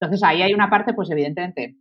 [0.00, 1.76] Entonces ahí hay una parte, pues evidentemente,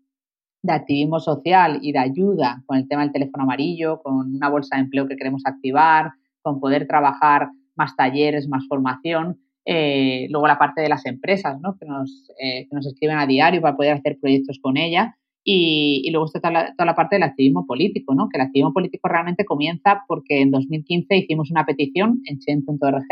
[0.65, 4.75] de activismo social y de ayuda con el tema del teléfono amarillo, con una bolsa
[4.75, 6.11] de empleo que queremos activar,
[6.41, 9.39] con poder trabajar más talleres, más formación.
[9.65, 11.77] Eh, luego la parte de las empresas, ¿no?
[11.77, 15.15] que, nos, eh, que nos escriben a diario para poder hacer proyectos con ella.
[15.47, 18.29] Y, luego está toda la, toda la, parte del activismo político, ¿no?
[18.29, 23.05] que el activismo político realmente comienza porque en 2015 hicimos una petición en chen.org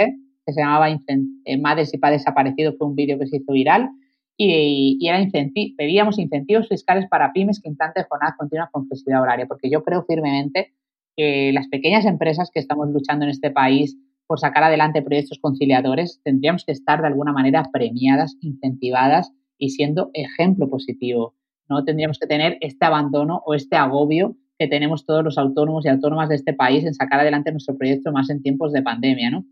[0.46, 3.90] que se llamaba eh, Madres y Padres Desaparecidos, fue un vídeo que se hizo viral,
[4.46, 9.84] y, pedíamos incentivos fiscales para pymes que implanten jornadas continuas con flexibilidad horaria, porque yo
[9.84, 10.74] creo firmemente
[11.16, 16.22] que las pequeñas empresas que estamos luchando en este país por sacar adelante proyectos conciliadores
[16.24, 21.36] tendríamos que estar de alguna manera premiadas, incentivadas y siendo ejemplo positivo.
[21.70, 25.90] No tendríamos que tener este abandono o este agobio que tenemos todos los autónomos y
[25.90, 29.46] autónomas de este país en sacar adelante nuestro proyecto más en tiempos de pandemia, ¿no?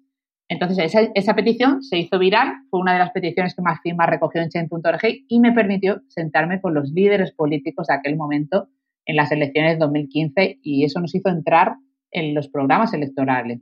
[0.49, 4.41] Entonces, esa, petición se hizo viral, fue una de las peticiones que más firmas recogió
[4.41, 8.67] en Chain.org y me permitió sentarme con los líderes políticos de aquel momento
[9.05, 11.75] en las elecciones de 2015 y eso nos hizo entrar
[12.11, 13.61] en los programas electorales.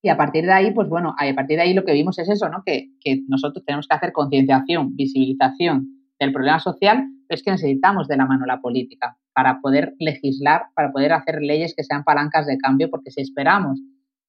[0.00, 2.28] Y a partir de ahí, pues bueno, a partir de ahí lo que vimos es
[2.28, 2.62] eso, ¿no?
[2.64, 5.88] Que, que nosotros tenemos que hacer concienciación, visibilización
[6.20, 10.66] del problema social, pero es que necesitamos de la mano la política para poder legislar,
[10.74, 13.80] para poder hacer leyes que sean palancas de cambio, porque si esperamos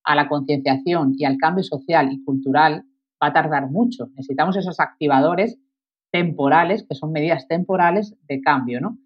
[0.07, 2.85] a la concienciación y al cambio social y cultural
[3.21, 4.07] va a tardar mucho.
[4.15, 5.59] Necesitamos esos activadores
[6.11, 8.97] temporales, que son medidas temporales de cambio, ¿no?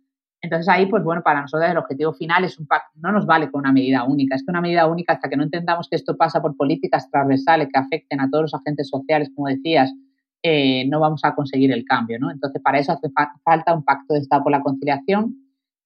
[0.42, 3.50] Entonces ahí, pues bueno, para nosotros el objetivo final es un pacto, no nos vale
[3.50, 6.16] con una medida única, es que una medida única hasta que no entendamos que esto
[6.16, 9.92] pasa por políticas transversales que afecten a todos los agentes sociales, como decías,
[10.44, 12.30] eh, no vamos a conseguir el cambio, ¿no?
[12.30, 13.10] Entonces para eso hace
[13.44, 15.36] falta un pacto de Estado por la conciliación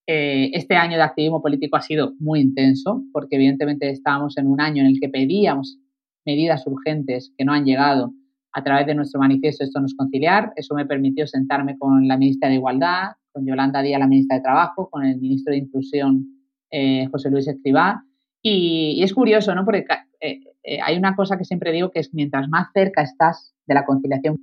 [0.07, 4.61] eh, este año de activismo político ha sido muy intenso porque evidentemente estábamos en un
[4.61, 5.79] año en el que pedíamos
[6.25, 8.13] medidas urgentes que no han llegado
[8.53, 10.53] a través de nuestro manifiesto Esto no es conciliar.
[10.55, 14.43] Eso me permitió sentarme con la ministra de Igualdad, con Yolanda Díaz, la ministra de
[14.43, 16.25] Trabajo, con el ministro de Inclusión,
[16.71, 18.05] eh, José Luis Escribá.
[18.41, 19.65] Y, es curioso, ¿no?
[19.65, 19.85] Porque
[20.21, 20.39] eh,
[20.81, 24.37] hay una cosa que siempre digo que es mientras más cerca estás de la conciliación,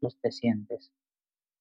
[0.00, 0.90] más te sientes.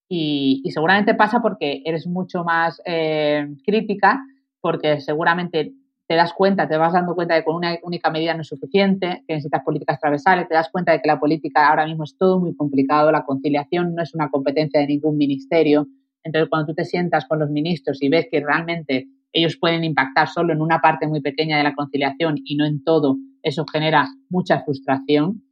[0.09, 4.21] Y, seguramente pasa porque eres mucho más eh, crítica,
[4.61, 5.73] porque seguramente
[6.07, 8.47] te das cuenta, te vas dando cuenta de que con una única medida no es
[8.47, 12.17] suficiente, que necesitas políticas transversales, te das cuenta de que la política ahora mismo es
[12.17, 15.87] todo muy complicado, la conciliación no es una competencia de ningún ministerio.
[16.23, 20.29] Entonces, cuando tú te sientas con los ministros y ves que realmente ellos pueden impactar
[20.29, 24.07] solo en una parte muy pequeña de la conciliación y no en todo, eso genera
[24.29, 25.43] mucha frustración.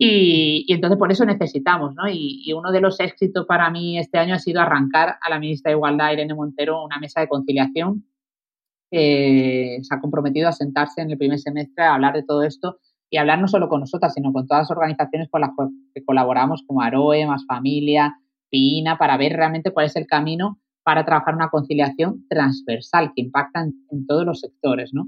[0.00, 2.08] Y, entonces por eso necesitamos, ¿no?
[2.08, 5.70] Y, uno de los éxitos para mí este año ha sido arrancar a la ministra
[5.70, 8.06] de Igualdad, Irene Montero, una mesa de conciliación
[8.90, 12.78] que se ha comprometido a sentarse en el primer semestre a hablar de todo esto
[13.10, 15.50] y hablar no solo con nosotras, sino con todas las organizaciones con las
[15.94, 18.18] que colaboramos, como Aroe, Más Familia,
[18.50, 23.60] PINA, para ver realmente cuál es el camino para trabajar una conciliación transversal que impacta
[23.60, 25.06] en, en todos los sectores, ¿no?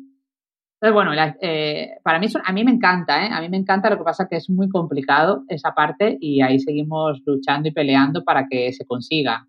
[0.82, 3.28] Entonces, bueno, eh, para mí, a mí me encanta, ¿eh?
[3.30, 6.58] A mí me encanta, lo que pasa que es muy complicado esa parte y ahí
[6.58, 9.46] seguimos luchando y peleando para que se consiga.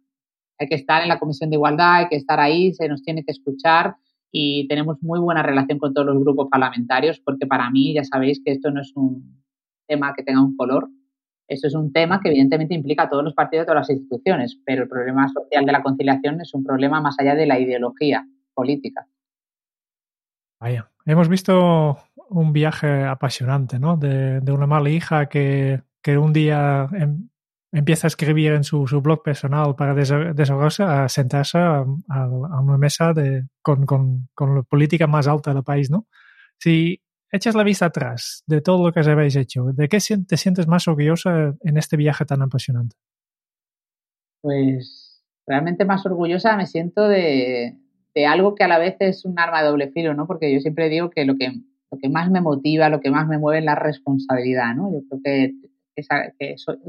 [0.59, 3.23] Hay que estar en la Comisión de Igualdad, hay que estar ahí, se nos tiene
[3.23, 3.95] que escuchar
[4.29, 8.41] y tenemos muy buena relación con todos los grupos parlamentarios porque para mí ya sabéis
[8.43, 9.41] que esto no es un
[9.87, 10.89] tema que tenga un color,
[11.47, 14.83] esto es un tema que evidentemente implica a todos los partidos, todas las instituciones, pero
[14.83, 19.07] el problema social de la conciliación es un problema más allá de la ideología política.
[20.61, 21.97] Vaya, hemos visto
[22.29, 23.97] un viaje apasionante, ¿no?
[23.97, 27.29] De, una mala hija que, un día em,
[27.71, 33.47] empieza a escribir en su, blog personal para desahogarse, a sentarse a, una mesa de,
[33.63, 36.05] con, la política más alta del país, ¿no?
[36.59, 37.01] Si
[37.31, 40.87] echas la vista atrás de todo lo que habéis hecho, ¿de qué te sientes más
[40.87, 42.97] orgullosa en este viaje tan apasionante?
[44.41, 47.80] Pues realmente más orgullosa me siento de,
[48.13, 50.27] de algo que a la vez es un arma de doble filo, ¿no?
[50.27, 51.51] Porque yo siempre digo que lo que,
[51.91, 54.91] lo que más me motiva, lo que más me mueve es la responsabilidad, ¿no?
[54.91, 55.53] Yo creo que,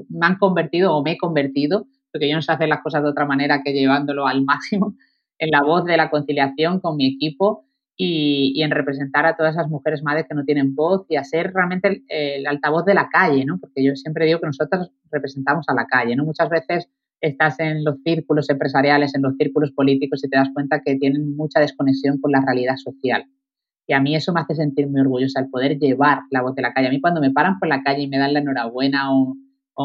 [0.08, 3.10] me han convertido o me he convertido, porque yo no sé hacer las cosas de
[3.10, 4.94] otra manera que llevándolo al máximo,
[5.38, 7.66] en la voz de la conciliación con mi equipo
[7.96, 11.52] y, en representar a todas esas mujeres madres que no tienen voz y a ser
[11.52, 13.58] realmente el, altavoz de la calle, ¿no?
[13.58, 16.24] Porque yo siempre digo que nosotros representamos a la calle, ¿no?
[16.24, 16.88] Muchas veces
[17.22, 21.34] estás en los círculos empresariales, en los círculos políticos y te das cuenta que tienen
[21.36, 23.24] mucha desconexión con la realidad social.
[23.86, 26.62] Y a mí eso me hace sentir muy orgullosa, el poder llevar la voz de
[26.62, 26.88] la calle.
[26.88, 29.36] A mí cuando me paran por la calle y me dan la enhorabuena o,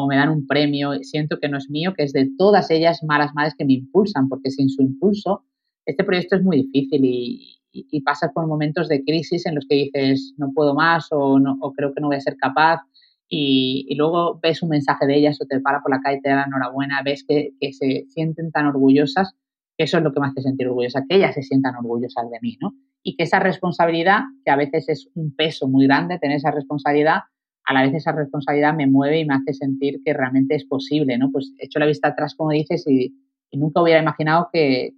[0.08, 3.34] me dan un premio, siento que no es mío, que es de todas ellas malas
[3.34, 5.44] madres que me impulsan, porque sin su impulso
[5.88, 9.74] este proyecto es muy difícil y, y, pasas por momentos de crisis en los que
[9.74, 12.82] dices no puedo más o, no, o creo que no voy a ser capaz
[13.28, 16.30] y, luego ves un mensaje de ellas o te para por la calle y te
[16.30, 19.34] da la enhorabuena, ves que, que, se sienten tan orgullosas,
[19.76, 22.38] que eso es lo que me hace sentir orgullosa, que ellas se sientan orgullosas de
[22.40, 22.72] mí, ¿no?
[23.02, 27.20] Y que esa responsabilidad, que a veces es un peso muy grande tener esa responsabilidad,
[27.68, 31.18] a la vez esa responsabilidad me mueve y me hace sentir que realmente es posible,
[31.18, 31.30] ¿no?
[31.30, 33.14] Pues hecho la vista atrás, como dices, y,
[33.52, 34.94] nunca hubiera imaginado que,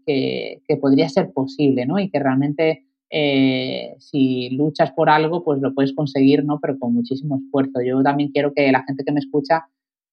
[0.81, 1.99] podría ser posible, ¿no?
[1.99, 6.59] Y que realmente eh, si luchas por algo, pues lo puedes conseguir, ¿no?
[6.61, 7.83] Pero con muchísimo esfuerzo.
[7.85, 9.67] Yo también quiero que la gente que me escucha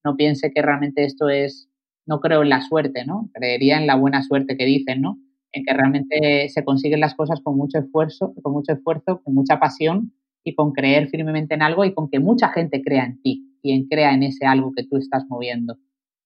[0.03, 1.69] no piense que realmente esto es,
[2.05, 3.29] no creo en la suerte, ¿no?
[3.33, 5.19] Creería en la buena suerte que dicen, ¿no?
[5.51, 9.59] En que realmente se consiguen las cosas con mucho esfuerzo, con mucho esfuerzo, con mucha
[9.59, 13.43] pasión y con creer firmemente en algo y con que mucha gente crea en ti
[13.61, 15.77] y en crea en ese algo que tú estás moviendo.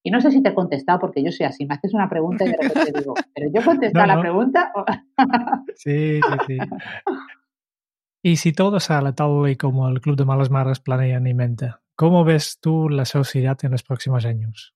[0.04, 2.44] Y no sé si te he contestado porque yo soy así, me haces una pregunta
[2.46, 4.72] y de repente digo, ¿pero yo contesté la pregunta?
[5.76, 6.58] sí, sí, sí.
[8.24, 11.74] Y si todo sale tal y como el Club de Malas Maras planean y mente,
[11.96, 14.76] ¿cómo ves tú la sociedad en los próximos años?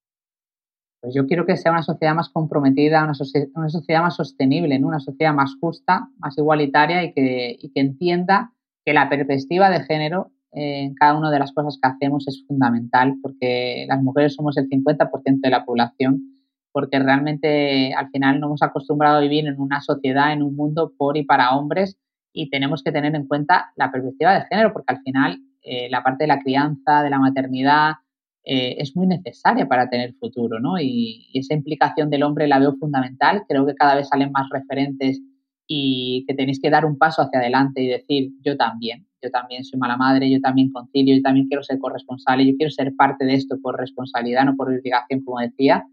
[1.00, 5.32] Pues yo quiero que sea una sociedad más comprometida, una, sociedad más sostenible, una sociedad
[5.32, 8.52] más justa, más igualitaria y que, y que entienda
[8.84, 13.14] que la perspectiva de género en cada una de las cosas que hacemos es fundamental
[13.22, 16.22] porque las mujeres somos el 50% de la población,
[16.72, 20.92] porque realmente al final nos hemos acostumbrado a vivir en una sociedad, en un mundo
[20.96, 21.98] por y para hombres
[22.32, 26.02] y tenemos que tener en cuenta la perspectiva de género porque al final eh, la
[26.02, 27.94] parte de la crianza, de la maternidad,
[28.44, 30.78] eh, es muy necesaria para tener futuro, ¿no?
[30.78, 33.42] Y, y, esa implicación del hombre la veo fundamental.
[33.48, 35.20] Creo que cada vez salen más referentes
[35.66, 39.64] y que tenéis que dar un paso hacia adelante y decir, yo también, yo también
[39.64, 43.24] soy mala madre, yo también concilio, yo también quiero ser corresponsable, yo quiero ser parte
[43.24, 45.84] de esto por responsabilidad, no por obligación, como decía,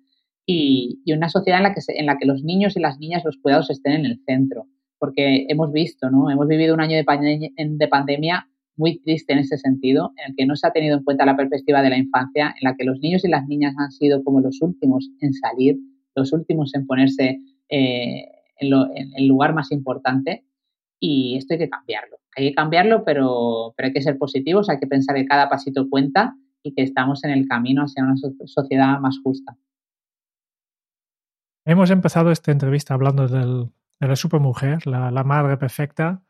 [0.45, 3.37] y, una sociedad en la, que en la que los niños y las niñas, los
[3.37, 4.67] cuidados estén en el centro,
[4.99, 6.29] porque hemos visto, ¿no?
[6.29, 10.35] Hemos vivido un año de, pandemia, de pandemia muy triste en ese sentido, en el
[10.35, 12.85] que no se ha tenido en cuenta la perspectiva de la infancia, en la que
[12.85, 15.77] los niños y las niñas han sido como los últimos en salir,
[16.15, 17.37] los últimos en ponerse
[17.69, 18.25] eh,
[18.59, 18.73] en,
[19.15, 20.45] el lugar más importante
[20.99, 22.17] y esto hay que cambiarlo.
[22.35, 25.89] Hay que cambiarlo, pero, pero hay que ser positivos, hay que pensar que cada pasito
[25.89, 28.15] cuenta y que estamos en el camino hacia una
[28.45, 29.55] sociedad más justa.
[31.65, 33.69] Hemos empezado esta entrevista hablando del,
[33.99, 36.23] de la supermujer, la, la, madre perfecta,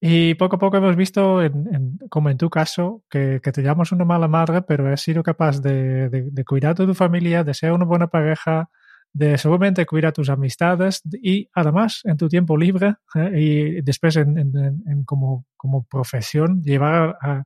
[0.00, 4.04] y poco a poco hemos visto, en, como en tu caso, que, te llamas una
[4.04, 7.72] mala madre, pero has sido capaz de, de, de, cuidar de tu familia, de ser
[7.72, 8.70] una buena pareja,
[9.16, 13.30] de seguramente cuidar tus amistades y además en tu tiempo libre ¿eh?
[13.34, 17.44] y después en, en, como, como, profesión llevar a,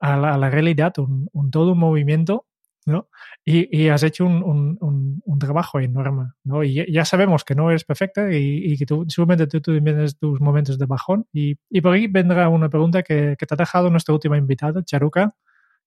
[0.00, 2.46] a, la, a la, realidad un, un, todo un movimiento
[2.86, 3.08] ¿no?
[3.44, 4.42] Y, y has hecho un,
[4.80, 6.62] un, un, trabajo enorme, ¿no?
[6.62, 10.40] Y ya sabemos que no eres perfecta y, y que tú, seguramente tú, tienes tus
[10.40, 11.26] momentos de bajón.
[11.32, 14.84] Y, y, por ahí vendrá una pregunta que, que te ha dejado nuestra última invitada,
[14.84, 15.34] Charuca,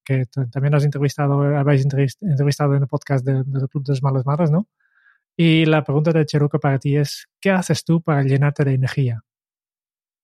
[0.04, 4.26] que también has entrevistado, habéis entrevistado en el podcast de, de Club de las Malas
[4.26, 4.68] Madres, ¿no?
[5.42, 9.22] Y la pregunta de Cheruca para ti es, ¿qué haces tú para llenarte de energía?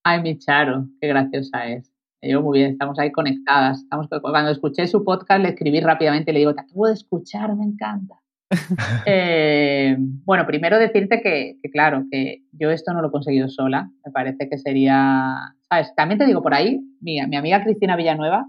[0.04, 1.90] Ay, mi Charo, qué graciosa es.
[2.20, 3.78] yo muy bien, estamos ahí conectadas.
[3.78, 7.56] Estamos, cuando escuché su podcast le escribí rápidamente y le digo, te acabo de escuchar,
[7.56, 8.16] me encanta.
[9.06, 13.90] eh, bueno, primero decirte que, que, claro, que yo esto no lo he conseguido sola.
[14.04, 15.34] Me parece que sería,
[15.70, 15.94] ¿sabes?
[15.96, 18.44] También te digo por ahí, mi, mi amiga Cristina Villanueva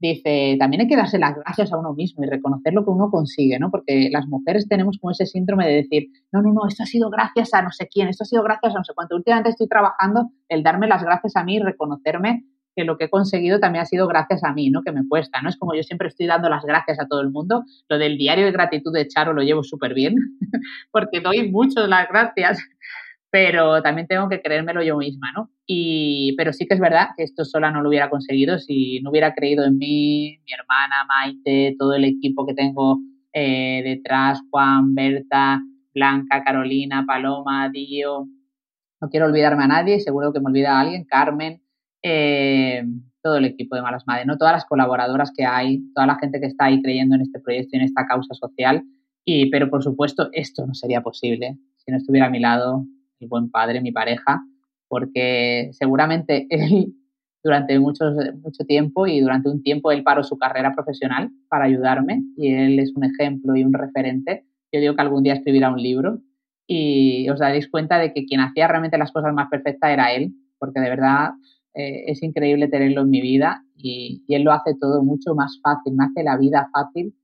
[0.00, 3.10] dice, también hay que darse las gracias a uno mismo y reconocer lo que uno
[3.10, 3.70] consigue, ¿no?
[3.70, 7.10] Porque las mujeres tenemos como ese síndrome de decir, no, no, no, esto ha sido
[7.10, 9.16] gracias a no sé quién, esto ha sido gracias a no sé cuánto.
[9.16, 12.44] Últimamente estoy trabajando el darme las gracias a mí y reconocerme
[12.74, 14.82] que lo que he conseguido también ha sido gracias a mí, ¿no?
[14.82, 15.48] Que me cuesta, ¿no?
[15.48, 17.64] Es como yo siempre estoy dando las gracias a todo el mundo.
[17.88, 20.14] Lo del diario de gratitud de Charo lo llevo súper bien,
[20.92, 22.58] porque doy muchas las gracias
[23.30, 25.50] pero también tengo que creérmelo yo misma, ¿no?
[25.64, 29.10] Y, pero sí que es verdad que esto sola no lo hubiera conseguido si no
[29.10, 32.98] hubiera creído en mí, mi hermana, Maite, todo el equipo que tengo
[33.32, 35.62] eh, detrás, Juan, Berta,
[35.94, 38.26] Blanca, Carolina, Paloma, Dio.
[39.00, 41.62] No quiero olvidarme a nadie, seguro que me olvida a alguien, Carmen,
[42.02, 42.84] eh,
[43.22, 44.38] todo el equipo de Malas Madres, ¿no?
[44.38, 47.70] Todas las colaboradoras que hay, toda la gente que está ahí creyendo en este proyecto
[47.72, 48.82] y en esta causa social.
[49.24, 52.86] Y, pero por supuesto, esto no sería posible si no estuviera a mi lado
[53.20, 54.42] mi buen padre, mi pareja,
[54.88, 56.94] porque seguramente él
[57.42, 58.04] durante mucho,
[58.42, 62.78] mucho tiempo y durante un tiempo él paró su carrera profesional para ayudarme y él
[62.78, 64.44] es un ejemplo y un referente.
[64.72, 66.20] Yo digo que algún día escribirá un libro
[66.66, 70.32] y os daréis cuenta de que quien hacía realmente las cosas más perfectas era él,
[70.58, 71.30] porque de verdad
[71.74, 75.94] eh, es increíble tenerlo en mi vida y, él lo hace todo mucho más fácil,
[75.94, 77.14] me hace la vida fácil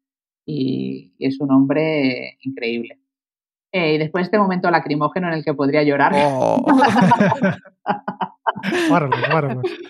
[0.44, 2.98] y, es un hombre increíble.
[3.76, 6.14] Eh, y después de este momento lacrimógeno en el que podría llorar.
[6.16, 6.64] Oh.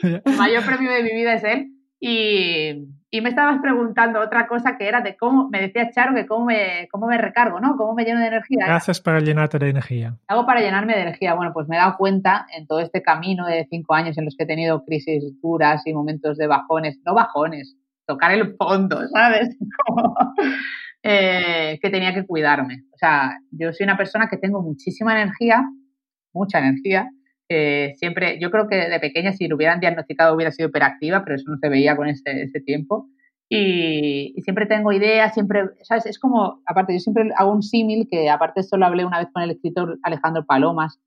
[0.02, 1.68] El mayor premio de mi vida es él.
[2.00, 6.26] Y, y, me estabas preguntando otra cosa que era de cómo, me decía Charo que
[6.26, 7.76] cómo me, cómo me recargo, ¿no?
[7.76, 8.66] ¿Cómo me lleno de energía?
[8.66, 10.16] ¿Qué haces para llenarte de energía?
[10.26, 11.34] Hago para llenarme de energía.
[11.34, 14.34] Bueno, pues me he dado cuenta en todo este camino de cinco años en los
[14.36, 17.76] que he tenido crisis duras y momentos de bajones, no bajones,
[18.06, 19.56] tocar el fondo, ¿sabes?
[21.08, 22.82] Eh, que tenía que cuidarme.
[22.92, 25.62] O sea, yo soy una persona que tengo muchísima energía,
[26.32, 27.08] mucha energía,
[27.48, 31.36] eh, siempre, yo creo que de pequeña si lo hubieran diagnosticado hubiera sido hiperactiva, pero
[31.36, 33.08] eso no se veía con ese, ese tiempo.
[33.48, 36.06] Y, siempre tengo ideas, siempre, ¿sabes?
[36.06, 39.28] Es como, aparte, yo siempre hago un símil que aparte esto lo hablé una vez
[39.32, 40.98] con el escritor Alejandro Palomas,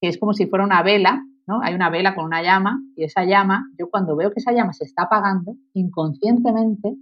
[0.00, 1.60] que es como si fuera una vela, ¿no?
[1.62, 4.72] Hay una vela con una llama y esa llama, yo cuando veo que esa llama
[4.72, 6.96] se está apagando, inconscientemente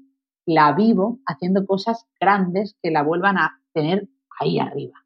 [0.47, 4.99] la vivo haciendo cosas grandes que la vuelvan a tener ahí arriba.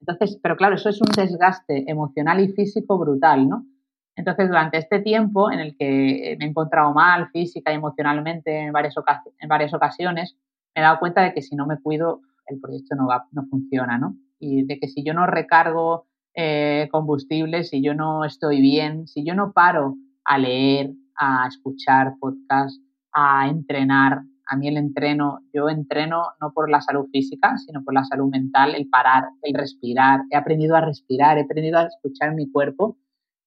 [0.00, 3.66] Entonces, pero claro, eso es un desgaste emocional y físico brutal, ¿no?
[4.14, 8.72] Entonces, durante este tiempo en el que me he encontrado mal física y emocionalmente en
[8.72, 8.94] varias,
[9.38, 10.36] en varias ocasiones,
[10.74, 13.44] me he dado cuenta de que si no me cuido, el proyecto no, va, no
[13.46, 14.16] funciona, ¿no?
[14.38, 16.06] Y de que si yo no recargo
[16.36, 22.14] eh, combustible, si yo no estoy bien, si yo no paro a leer, a escuchar
[22.20, 22.78] podcasts,
[23.12, 27.94] a entrenar, a mí el entreno, yo entreno no por la salud física, sino por
[27.94, 30.20] la salud mental, el parar, el respirar.
[30.30, 32.98] He aprendido a respirar, he aprendido a escuchar mi cuerpo,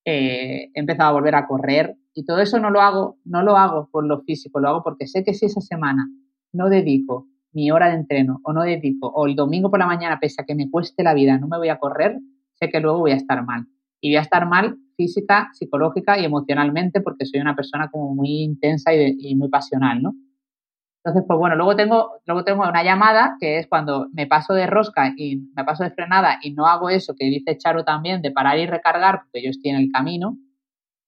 [0.04, 3.56] eh, he empezado a volver a correr y todo eso no lo hago, no lo
[3.56, 6.10] hago por lo físico, lo hago porque sé que si esa semana
[6.52, 10.20] no dedico mi hora de entreno o no dedico, o el domingo por la mañana,
[10.20, 12.20] pese a que me cueste la vida, no me voy a correr,
[12.60, 13.66] sé que luego voy a estar mal.
[14.02, 18.42] Y voy a estar mal física, psicológica y emocionalmente porque soy una persona como muy
[18.42, 20.14] intensa y, y muy pasional, ¿no?
[21.04, 24.68] Entonces, pues bueno, luego tengo, luego tengo una llamada que es cuando me paso de
[24.68, 28.32] rosca y me paso de frenada y no hago eso que dice Charo también de
[28.32, 30.38] parar y recargar porque yo estoy en el camino,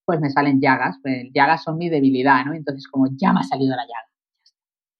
[0.05, 0.97] pues me salen llagas.
[1.01, 2.53] Pues, llagas son mi debilidad, ¿no?
[2.53, 4.09] Entonces, como ya me ha salido la llaga,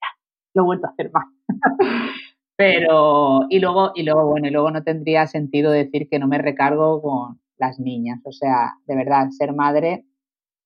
[0.01, 0.07] ya,
[0.55, 1.25] lo he vuelto a hacer más.
[2.61, 6.37] Pero, y luego, y luego, bueno, y luego no tendría sentido decir que no me
[6.37, 8.21] recargo con las niñas.
[8.23, 10.05] O sea, de verdad, ser madre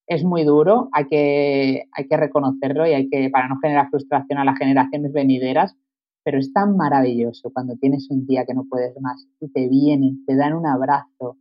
[0.05, 4.39] es muy duro, hay que, hay que reconocerlo y hay que, para no generar frustración
[4.39, 5.77] a las generaciones venideras,
[6.25, 10.25] pero es tan maravilloso cuando tienes un día que no puedes más y te vienen,
[10.25, 11.37] te dan un abrazo.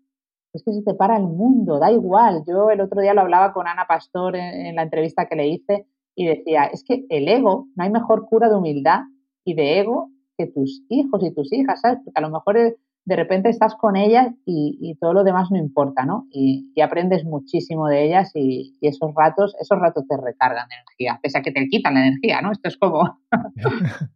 [0.53, 2.45] Es que se te para el mundo, da igual.
[2.47, 5.89] Yo el otro día lo hablaba con Ana Pastor en, la entrevista que le hice
[6.15, 9.01] y decía, es que el ego, no hay mejor cura de humildad
[9.45, 11.99] y de ego que tus hijos y tus hijas, ¿sabes?
[12.05, 12.77] Porque a lo mejor
[13.07, 16.27] de repente estás con ellas y, todo lo demás no importa, ¿no?
[16.31, 21.39] Y, aprendes muchísimo de ellas y, esos ratos, esos ratos te recargan de energía, pese
[21.39, 22.53] a que te quitan la energía, ¿no?
[22.53, 23.21] Esto es como...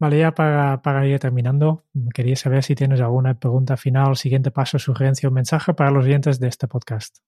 [0.00, 1.84] vale, ya para, para, ir terminando,
[2.14, 6.38] quería saber si tienes alguna pregunta final, siguiente paso, sugerencia o mensaje para los oyentes
[6.38, 7.18] de este podcast.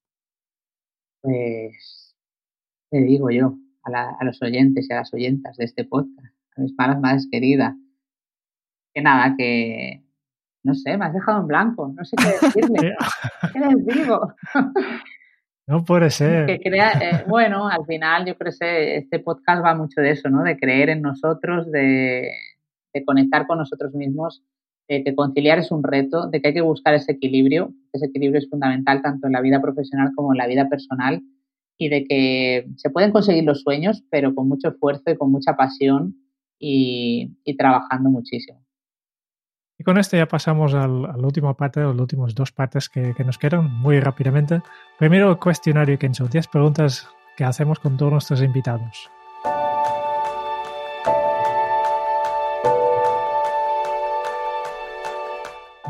[1.23, 2.15] Pues,
[2.91, 6.75] te digo yo, a, a los oyentes y a las oyentas de este podcast, mis
[6.77, 7.75] malas madres queridas,
[8.95, 10.03] que nada, que
[10.67, 12.97] no sé, me has dejado en blanco, no sé qué decirle.
[13.53, 14.35] ¿Qué les digo?
[15.69, 16.47] No puede ser.
[16.47, 20.31] Que crea, eh, bueno, al final yo creo que este podcast va mucho de eso,
[20.31, 20.45] ¿no?
[20.45, 22.31] De creer en nosotros, de,
[23.05, 24.45] conectar con nosotros mismos,
[24.89, 27.75] de que conciliar es un reto, de que hay que buscar ese equilibrio.
[27.93, 31.21] Ese equilibrio es fundamental tanto en la vida profesional como en la vida personal
[31.79, 35.57] y de que se pueden conseguir los sueños, pero con mucho esfuerzo y con mucha
[35.57, 36.15] pasión
[36.59, 38.67] y trabajando muchísimo.
[39.79, 42.89] Y con esto ya pasamos al, a la última parte, a las últimas dos partes
[42.89, 44.63] que, nos quedan, muy rápidamente.
[44.99, 49.11] Primero, el cuestionario Kenzo, 10 preguntas que hacemos con todos nuestros invitados.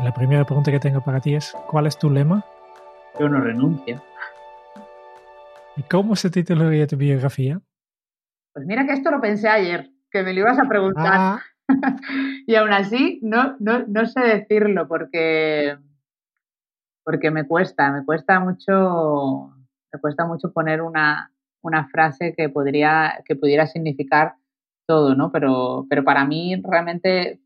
[0.03, 2.45] La primera pregunta que tengo para ti es, ¿cuál es tu lema?
[3.19, 4.01] Yo no renuncio.
[5.77, 7.61] ¿Y cómo se titularía tu biografía?
[8.53, 11.13] Pues mira que esto lo pensé ayer, que me lo ibas a preguntar.
[11.13, 11.41] Ah.
[12.47, 15.77] y aún así, no, no, no sé decirlo porque,
[17.03, 19.53] porque me cuesta, me cuesta mucho,
[19.91, 21.31] me cuesta mucho poner una,
[21.61, 24.35] una frase que podría, que pudiera significar
[24.85, 25.31] todo, ¿no?
[25.31, 27.41] Pero, pero para mí realmente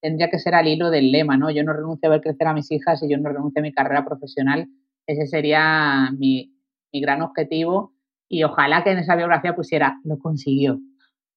[0.00, 1.50] tendría que ser al hilo del lema, ¿no?
[1.50, 3.72] Yo no renuncio a ver crecer a mis hijas y yo no renuncio a mi
[3.72, 4.68] carrera profesional.
[5.06, 6.54] Ese sería mi,
[6.92, 7.94] mi gran objetivo
[8.28, 10.80] y ojalá que en esa biografía pusiera, lo consiguió.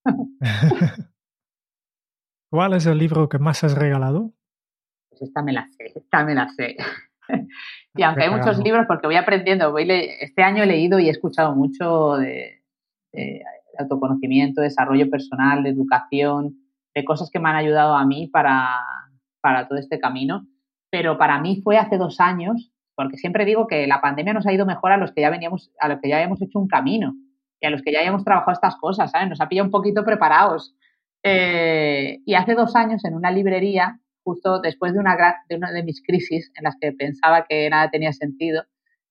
[2.51, 4.33] ¿Cuál es el libro que más has regalado?
[5.09, 6.75] Pues esta me la sé, esta me la sé.
[7.95, 11.11] y aunque hay muchos libros, porque voy aprendiendo, voy este año he leído y he
[11.11, 12.63] escuchado mucho de,
[13.13, 13.43] de
[13.77, 16.57] autoconocimiento, desarrollo personal, de educación,
[16.93, 18.67] de cosas que me han ayudado a mí para,
[19.39, 20.45] para todo este camino.
[20.89, 24.51] Pero para mí fue hace dos años, porque siempre digo que la pandemia nos ha
[24.51, 27.15] ido mejor a los que ya veníamos, a los que ya habíamos hecho un camino
[27.61, 29.29] y a los que ya habíamos trabajado estas cosas, ¿sabes?
[29.29, 30.75] Nos ha pillado un poquito preparados.
[31.23, 35.15] Eh, y hace dos años en una librería, justo después de una,
[35.47, 38.63] de una de mis crisis en las que pensaba que nada tenía sentido,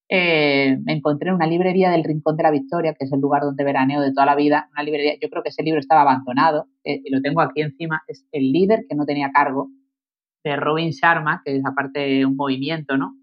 [0.09, 3.43] eh, me encontré en una librería del Rincón de la Victoria, que es el lugar
[3.43, 6.67] donde veraneo de toda la vida, una librería, yo creo que ese libro estaba abandonado,
[6.83, 9.69] eh, y lo tengo aquí encima, es El líder que no tenía cargo,
[10.43, 13.15] de Robin Sharma, que es aparte un movimiento, ¿no?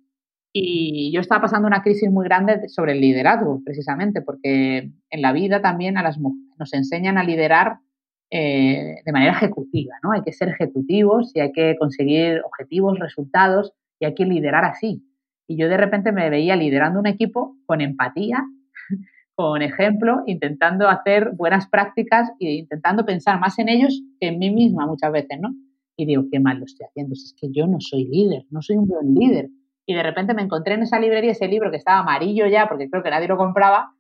[0.54, 5.34] Y yo estaba pasando una crisis muy grande sobre el liderazgo, precisamente, porque en la
[5.34, 7.80] vida también a las nos enseñan a liderar
[8.30, 10.12] eh, de manera ejecutiva, ¿no?
[10.12, 15.02] Hay que ser ejecutivos y hay que conseguir objetivos, resultados y hay que liderar así.
[15.48, 18.43] Y yo de repente me veía liderando un equipo con empatía,
[19.36, 24.52] con ejemplo, intentando hacer buenas prácticas e intentando pensar más en ellos que en mí
[24.52, 25.56] misma muchas veces, ¿no?
[25.95, 28.76] Y digo, qué mal lo estoy haciendo, es que yo no soy líder, no soy
[28.76, 29.50] un buen líder.
[29.90, 32.90] Y de repente me encontré en esa librería ese libro que estaba amarillo ya, porque
[32.90, 33.94] creo que nadie lo compraba,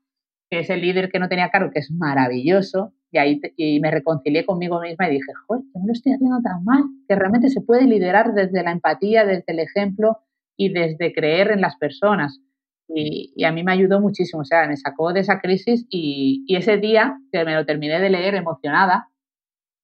[0.49, 2.93] que es el líder que no tenía cargo, que es maravilloso.
[3.09, 6.41] Y ahí y me reconcilié conmigo misma y dije, joder, que no lo estoy haciendo
[6.41, 10.17] tan mal, que realmente se puede liderar desde la empatía, desde el ejemplo
[10.57, 12.41] y desde creer en las personas.
[12.89, 16.77] Y, a mí me ayudó muchísimo, o sea, me sacó de esa crisis y, ese
[16.77, 19.07] día que me lo terminé de leer emocionada,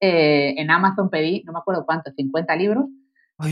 [0.02, 2.88] eh, en Amazon pedí, no me acuerdo cuánto, 50 libros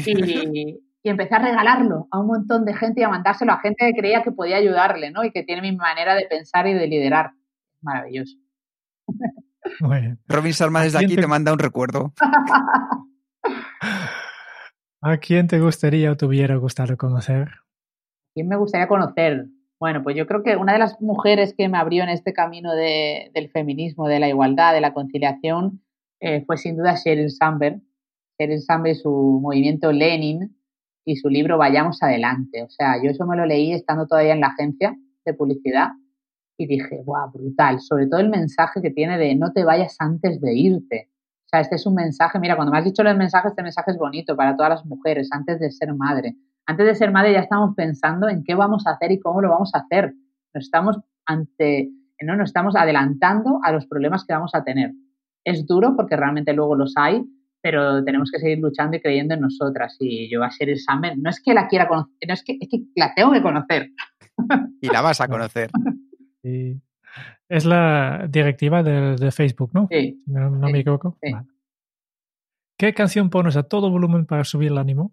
[0.06, 3.86] y, y, empecé a regalarlo a un montón de gente y a mandárselo a gente
[3.86, 5.24] que creía que podía ayudarle, ¿no?
[5.24, 7.32] Y que tiene mi manera de pensar y de liderar.
[7.82, 8.38] Maravilloso.
[10.28, 12.14] Robin Salma desde aquí te manda un recuerdo.
[15.02, 17.50] ¿A quién te gustaría o te hubiera gustado conocer?
[18.36, 19.48] ¿Quién me gustaría conocer?
[19.80, 22.76] Bueno, pues yo creo que una de las mujeres que me abrió en este camino
[22.76, 25.82] del feminismo, de la igualdad, de la conciliación,
[26.20, 27.82] eh, fue sin duda Sheryl Sandberg.
[28.38, 30.56] Sheryl Sandberg, su movimiento Lenin
[31.06, 32.64] y su libro Vayamos Adelante.
[32.64, 34.96] O sea, yo eso me lo leí estando todavía en la agencia
[35.26, 35.90] de publicidad
[36.58, 37.80] y dije, guau, brutal.
[37.80, 41.12] Sobre todo el mensaje que tiene de no te vayas antes de irte
[41.52, 43.98] sea, este es un mensaje, mira, cuando me has dicho los mensajes, este mensaje es
[43.98, 46.36] bonito para todas las mujeres, antes de ser madre.
[46.66, 49.50] Antes de ser madre ya estamos pensando en qué vamos a hacer y cómo lo
[49.50, 50.14] vamos a hacer.
[50.54, 51.90] Nos estamos ante,
[52.22, 54.94] no nos estamos adelantando a los problemas que vamos a tener.
[55.44, 57.24] Es duro porque realmente luego los hay,
[57.62, 59.96] pero tenemos que seguir luchando y creyendo en nosotras.
[60.00, 62.58] Y yo voy a ser examen, no es que la quiera conocer, no es que,
[62.60, 63.92] es que la tengo que conocer.
[64.82, 65.70] Y la vas a conocer.
[66.42, 66.82] Sí.
[67.48, 69.88] Es la directiva de, Facebook, ¿no?
[69.92, 70.24] Sí.
[70.26, 71.18] No, me equivoco.
[72.78, 75.12] ¿Qué canción pones a todo volumen para subir el ánimo?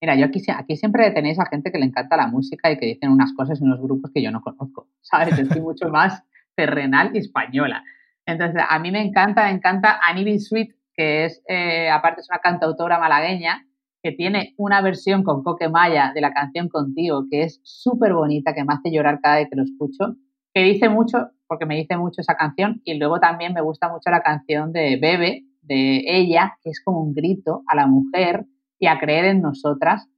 [0.00, 2.86] Mira, yo aquí, aquí siempre tenéis a gente que le encanta la música y que
[2.86, 5.38] dicen unas cosas en los grupos que yo no conozco, ¿sabes?
[5.38, 6.22] Estoy mucho más
[6.54, 7.82] terrenal y española.
[8.26, 12.40] Entonces, a mí me encanta, me encanta Annie Sweet, que es, eh, aparte es una
[12.40, 13.66] cantautora malagueña,
[14.02, 18.54] que tiene una versión con Coque Maya de la canción Contigo, que es súper bonita,
[18.54, 20.16] que me hace llorar cada vez que lo escucho
[20.56, 24.08] que dice mucho, porque me dice mucho esa canción, y luego también me gusta mucho
[24.08, 28.46] la canción de Bebe, de ella, que es como un grito a la mujer
[28.78, 30.08] y a creer en nosotras,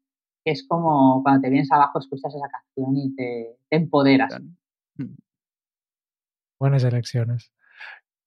[0.44, 4.32] que es como cuando te vienes abajo escuchas esa canción y te, empoderas.
[6.60, 7.50] Buenas elecciones.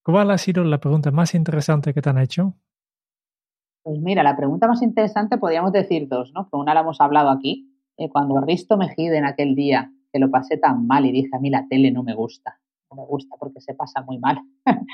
[0.04, 2.56] ¿Cuál ha sido la pregunta más interesante que te han hecho?
[3.84, 6.50] Pues mira, la pregunta más interesante podríamos decir dos, ¿no?
[6.50, 10.30] Que una la hemos hablado aquí, eh, cuando Risto Mejide en aquel día que lo
[10.30, 12.60] pasé tan mal y dije, a mí la tele no me gusta,
[12.90, 14.40] no me gusta porque se pasa muy mal.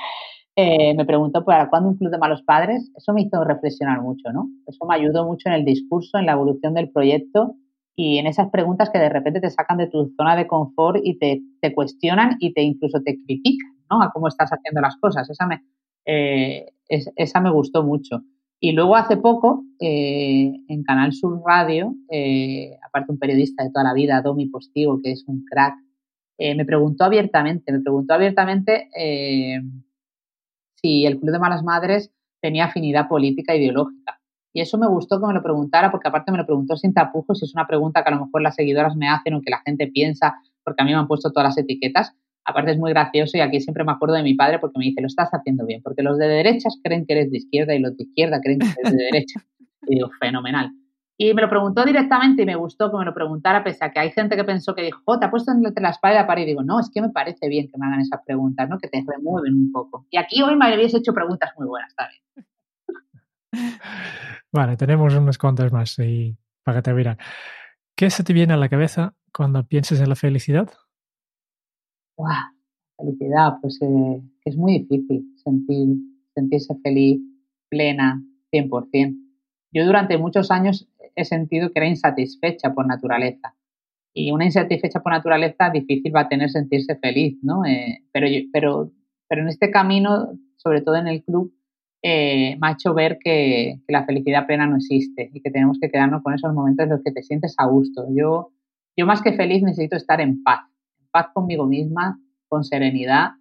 [0.56, 2.90] eh, me preguntó, ¿para cuándo un club de malos padres?
[2.94, 4.48] Eso me hizo reflexionar mucho, ¿no?
[4.66, 7.56] Eso me ayudó mucho en el discurso, en la evolución del proyecto
[7.96, 11.18] y en esas preguntas que de repente te sacan de tu zona de confort y
[11.18, 14.02] te, te cuestionan y te incluso te critican, ¿no?
[14.02, 15.28] A cómo estás haciendo las cosas.
[15.28, 15.62] Esa me,
[16.04, 18.22] eh, esa me gustó mucho.
[18.60, 23.84] Y luego hace poco, eh, en Canal Sur Radio, eh, aparte un periodista de toda
[23.84, 25.74] la vida, Domi Postigo, que es un crack,
[26.38, 28.88] eh, me preguntó abiertamente, me preguntó abiertamente
[30.74, 34.20] si el Club de Malas Madres tenía afinidad política e ideológica.
[34.52, 37.40] Y eso me gustó que me lo preguntara, porque aparte me lo preguntó sin tapujos,
[37.42, 39.60] y es una pregunta que a lo mejor las seguidoras me hacen o que la
[39.64, 40.34] gente piensa,
[40.64, 42.14] porque a mí me han puesto todas las etiquetas.
[42.48, 45.02] Aparte es muy gracioso y aquí siempre me acuerdo de mi padre porque me dice,
[45.02, 47.94] lo estás haciendo bien, porque los de derechas creen que eres de izquierda y los
[47.94, 49.40] de izquierda creen que eres de derecha.
[49.90, 50.70] Y digo, fenomenal.
[51.16, 54.00] Y me lo preguntó directamente y me gustó que me lo preguntara, pese a que
[54.00, 56.42] hay gente que pensó que dijo, te ha puesto entre la espalda y la pared.
[56.42, 58.78] Y digo, no, es que me parece bien que me hagan esas preguntas, ¿no?
[58.78, 60.06] Que te remueven un poco.
[60.10, 62.22] Y aquí hoy me habéis hecho preguntas muy buenas también.
[64.52, 67.16] Vale, tenemos unos cuantos más y para que te miran.
[67.96, 70.68] ¿Qué se te viene a la cabeza cuando piensas en la felicidad?
[72.96, 75.96] Felicidad, pues eh, es muy difícil sentir,
[76.34, 77.20] sentirse feliz,
[77.68, 78.22] plena,
[78.52, 79.16] 100%.
[79.72, 83.54] Yo durante muchos años he sentido que era insatisfecha por naturaleza.
[84.12, 87.64] Y una insatisfecha por naturaleza difícil va a tener sentirse feliz, ¿no?
[87.64, 88.90] Eh, pero, pero,
[89.28, 91.54] pero en este camino, sobre todo en el club,
[92.02, 95.78] eh, me ha hecho ver que, que, la felicidad plena no existe y que tenemos
[95.80, 98.06] que quedarnos con esos momentos en los que te sientes a gusto.
[98.14, 98.52] Yo,
[98.96, 100.60] yo más que feliz necesito estar en paz,
[101.10, 102.18] paz conmigo misma,
[102.48, 103.32] con serenidad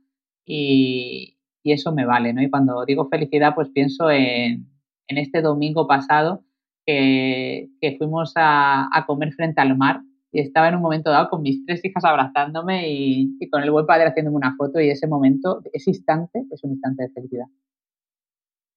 [0.45, 1.33] y,
[1.63, 2.41] eso me vale, ¿no?
[2.41, 4.69] Y cuando digo felicidad, pues pienso en,
[5.09, 6.45] este domingo pasado
[6.85, 7.67] que,
[7.97, 9.99] fuimos a, comer frente al mar
[10.31, 13.85] y estaba en un momento dado con mis tres hijas abrazándome y, con el buen
[13.85, 17.47] padre haciéndome una foto y ese momento, ese instante, es un instante de felicidad.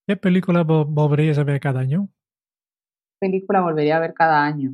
[0.08, 2.08] ¿Qué película volverías a ver cada año?
[3.20, 4.72] película volvería a ver cada año?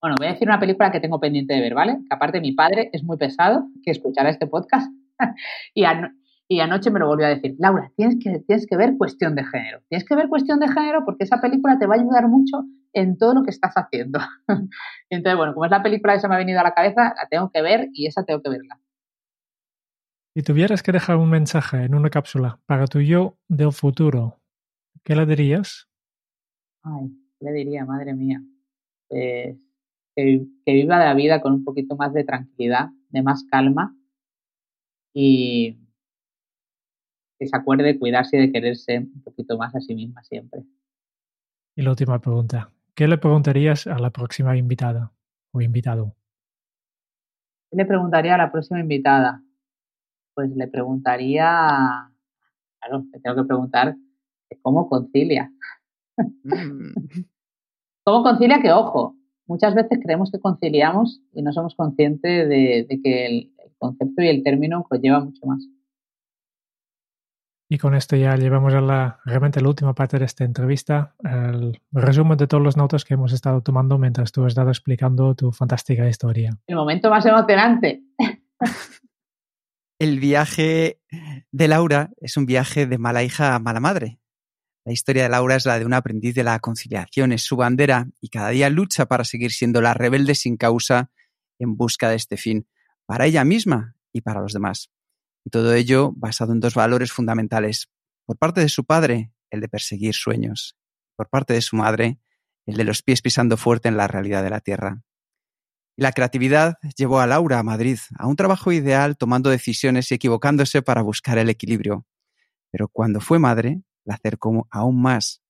[0.00, 1.98] Bueno, voy a decir una película que tengo pendiente de ver, ¿vale?
[2.08, 4.92] Que aparte mi padre es muy pesado, que escuchará este podcast,
[5.74, 5.84] y,
[6.48, 9.44] y, anoche me lo volvió a decir, Laura, tienes que, tienes que ver Cuestión de
[9.44, 9.80] Género.
[9.88, 12.62] Tienes que ver Cuestión de Género porque esa película te va a ayudar mucho
[12.92, 14.20] en todo lo que estás haciendo.
[15.10, 17.28] Entonces, bueno, como es la película que se me ha venido a la cabeza, la
[17.28, 18.80] tengo que ver y esa tengo que verla.
[20.34, 24.40] Si tuvieras que dejar un mensaje en una cápsula para tu yo del futuro,
[25.02, 25.88] ¿qué le dirías?
[26.84, 27.10] Ay,
[27.40, 28.40] le diría, madre mía.
[29.08, 29.56] Pues
[30.18, 33.96] que, viva la vida con un poquito más de tranquilidad, de más calma
[35.14, 35.78] y
[37.38, 40.64] que se acuerde de cuidarse y de quererse un poquito más a sí misma siempre.
[41.76, 42.72] Y la última pregunta.
[42.96, 45.12] ¿Qué le preguntarías a la próxima invitada
[45.52, 46.16] o invitado?
[47.70, 49.40] ¿Qué le preguntaría a la próxima invitada?
[50.34, 52.10] Pues le preguntaría,
[52.80, 53.94] claro, le tengo que preguntar
[54.62, 55.52] cómo concilia.
[56.42, 56.92] Mm.
[58.04, 59.17] ¿Cómo concilia que, ojo,
[59.48, 64.42] muchas veces creemos que conciliamos y no somos conscientes de, que el, concepto y el
[64.42, 65.66] término lleva mucho más.
[67.70, 71.80] Y con esto ya llevamos a la, realmente la última parte de esta entrevista, el
[71.92, 75.52] resumen de todos los notas que hemos estado tomando mientras tú has estado explicando tu
[75.52, 76.58] fantástica historia.
[76.66, 78.02] El momento más emocionante.
[79.98, 81.00] el viaje
[81.52, 84.18] de Laura es un viaje de mala hija a mala madre.
[84.88, 88.08] La historia de Laura es la de un aprendiz de la conciliación, es su bandera
[88.22, 91.10] y cada día lucha para seguir siendo la rebelde sin causa
[91.58, 92.66] en busca de este fin,
[93.04, 94.88] para ella misma y para los demás.
[95.44, 97.90] Y todo ello basado en dos valores fundamentales.
[98.24, 100.78] Por parte de su padre, el de perseguir sueños.
[101.16, 102.18] Por parte de su madre,
[102.64, 105.02] el de los pies pisando fuerte en la realidad de la tierra.
[105.96, 110.80] La creatividad llevó a Laura a Madrid, a un trabajo ideal tomando decisiones y equivocándose
[110.80, 112.06] para buscar el equilibrio.
[112.70, 115.42] Pero cuando fue madre, la acercó aún más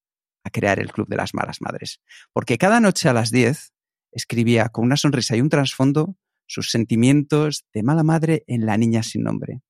[0.43, 2.01] a crear el Club de las Malas Madres.
[2.33, 3.73] Porque cada noche a las 10
[4.11, 6.17] escribía con una sonrisa y un trasfondo
[6.47, 9.63] sus sentimientos de mala madre en La Niña sin Nombre,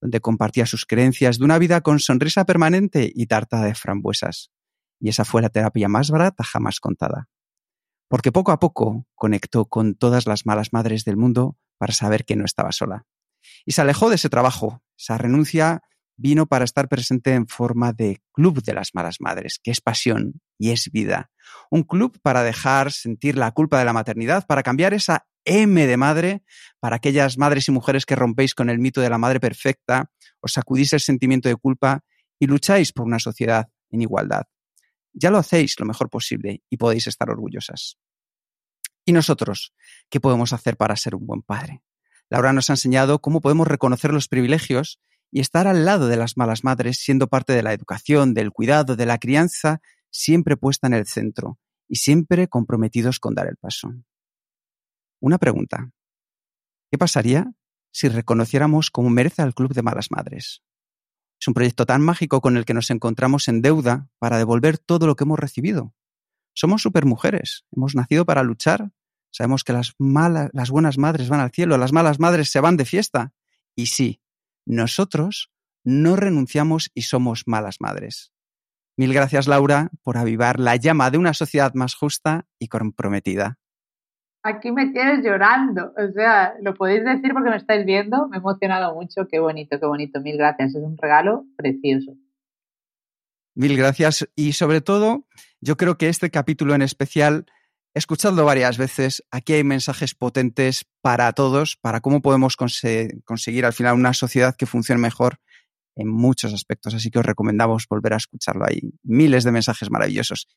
[0.00, 4.50] donde compartía sus creencias de una vida con sonrisa permanente y tarta de frambuesas.
[5.00, 7.28] Y esa fue la terapia más barata jamás contada.
[8.08, 12.36] Porque poco a poco conectó con todas las malas madres del mundo para saber que
[12.36, 13.06] no estaba sola.
[13.66, 15.82] Y se alejó de ese trabajo, esa renuncia
[16.20, 20.40] vino para estar presente en forma de Club de las Malas Madres, que es pasión
[20.58, 21.30] y es vida.
[21.70, 25.96] Un club para dejar sentir la culpa de la maternidad, para cambiar esa M de
[25.96, 26.42] madre,
[26.78, 30.10] para aquellas madres y mujeres que rompéis con el mito de la madre perfecta,
[30.40, 32.04] os sacudís el sentimiento de culpa
[32.38, 34.44] y lucháis por una sociedad en igualdad.
[35.12, 37.98] Ya lo hacéis lo mejor posible y podéis estar orgullosas.
[39.06, 39.72] ¿Y nosotros?
[40.10, 41.82] ¿Qué podemos hacer para ser un buen padre?
[42.28, 46.36] Laura nos ha enseñado cómo podemos reconocer los privilegios y estar al lado de las
[46.36, 49.80] malas madres, siendo parte de la educación, del cuidado, de la crianza,
[50.10, 51.58] siempre puesta en el centro
[51.88, 53.94] y siempre comprometidos con dar el paso.
[55.20, 55.90] Una pregunta.
[56.90, 57.52] ¿Qué pasaría
[57.92, 60.62] si reconociéramos como merece al Club de Malas Madres?
[61.40, 65.06] Es un proyecto tan mágico con el que nos encontramos en deuda para devolver todo
[65.06, 65.94] lo que hemos recibido.
[66.52, 68.92] Somos supermujeres, hemos nacido para luchar,
[69.30, 72.76] sabemos que las malas, las buenas madres van al cielo, las malas madres se van
[72.76, 73.32] de fiesta.
[73.74, 74.20] Y sí,
[74.70, 75.50] nosotros
[75.84, 78.32] no renunciamos y somos malas madres.
[78.96, 83.58] Mil gracias, Laura, por avivar la llama de una sociedad más justa y comprometida.
[84.42, 85.92] Aquí me tienes llorando.
[85.96, 88.28] O sea, lo podéis decir porque me estáis viendo.
[88.28, 89.26] Me he emocionado mucho.
[89.28, 90.20] Qué bonito, qué bonito.
[90.20, 90.74] Mil gracias.
[90.74, 92.12] Es un regalo precioso.
[93.54, 94.28] Mil gracias.
[94.36, 95.26] Y sobre todo,
[95.60, 97.46] yo creo que este capítulo en especial,
[97.94, 103.94] escuchadlo varias veces, aquí hay mensajes potentes para todos, para cómo podemos conseguir al final
[103.94, 105.38] una sociedad que funcione mejor
[105.96, 106.94] en muchos aspectos.
[106.94, 108.64] Así que os recomendamos volver a escucharlo.
[108.64, 110.48] Hay miles de mensajes maravillosos.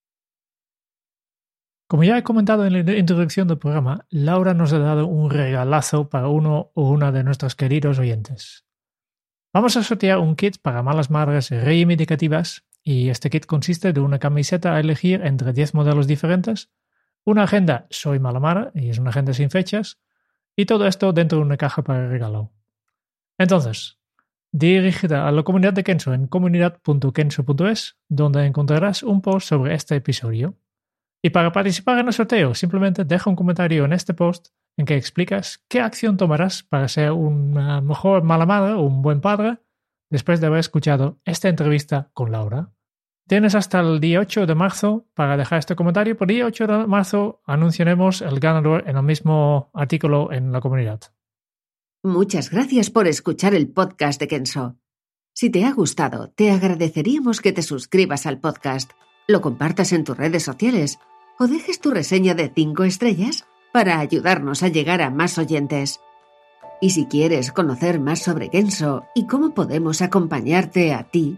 [1.87, 6.09] Como ya he comentado en la introducción del programa, Laura nos ha dado un regalazo
[6.09, 8.65] para uno o una de nuestros queridos oyentes.
[9.53, 14.17] Vamos a sortear un kit para malas madres reivindicativas y este kit consiste de una
[14.17, 16.71] camiseta a elegir entre 10 modelos diferentes,
[17.25, 19.99] una agenda Soy Malamara y es una agenda sin fechas,
[20.55, 22.51] y todo esto dentro de una caja para regalo.
[23.37, 23.99] Entonces,
[24.51, 30.57] dirigida a la comunidad de Kenso en comunidad.kenso.es, donde encontrarás un post sobre este episodio.
[31.23, 34.95] Y para participar en el sorteo, simplemente deja un comentario en este post en que
[34.95, 39.59] explicas qué acción tomarás para ser una mejor mala madre o un buen padre
[40.09, 42.71] después de haber escuchado esta entrevista con Laura.
[43.27, 46.17] Tienes hasta el día 8 de marzo para dejar este comentario.
[46.17, 50.59] Por el día 8 de marzo anunciaremos el ganador en el mismo artículo en la
[50.59, 50.99] comunidad.
[52.03, 54.75] Muchas gracias por escuchar el podcast de Kenso.
[55.33, 58.91] Si te ha gustado, te agradeceríamos que te suscribas al podcast,
[59.25, 60.99] lo compartas en tus redes sociales
[61.39, 66.01] o dejes tu reseña de 5 estrellas para ayudarnos a llegar a más oyentes.
[66.81, 71.37] Y si quieres conocer más sobre Kenso y cómo podemos acompañarte a ti,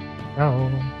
[0.35, 1.00] Ciao.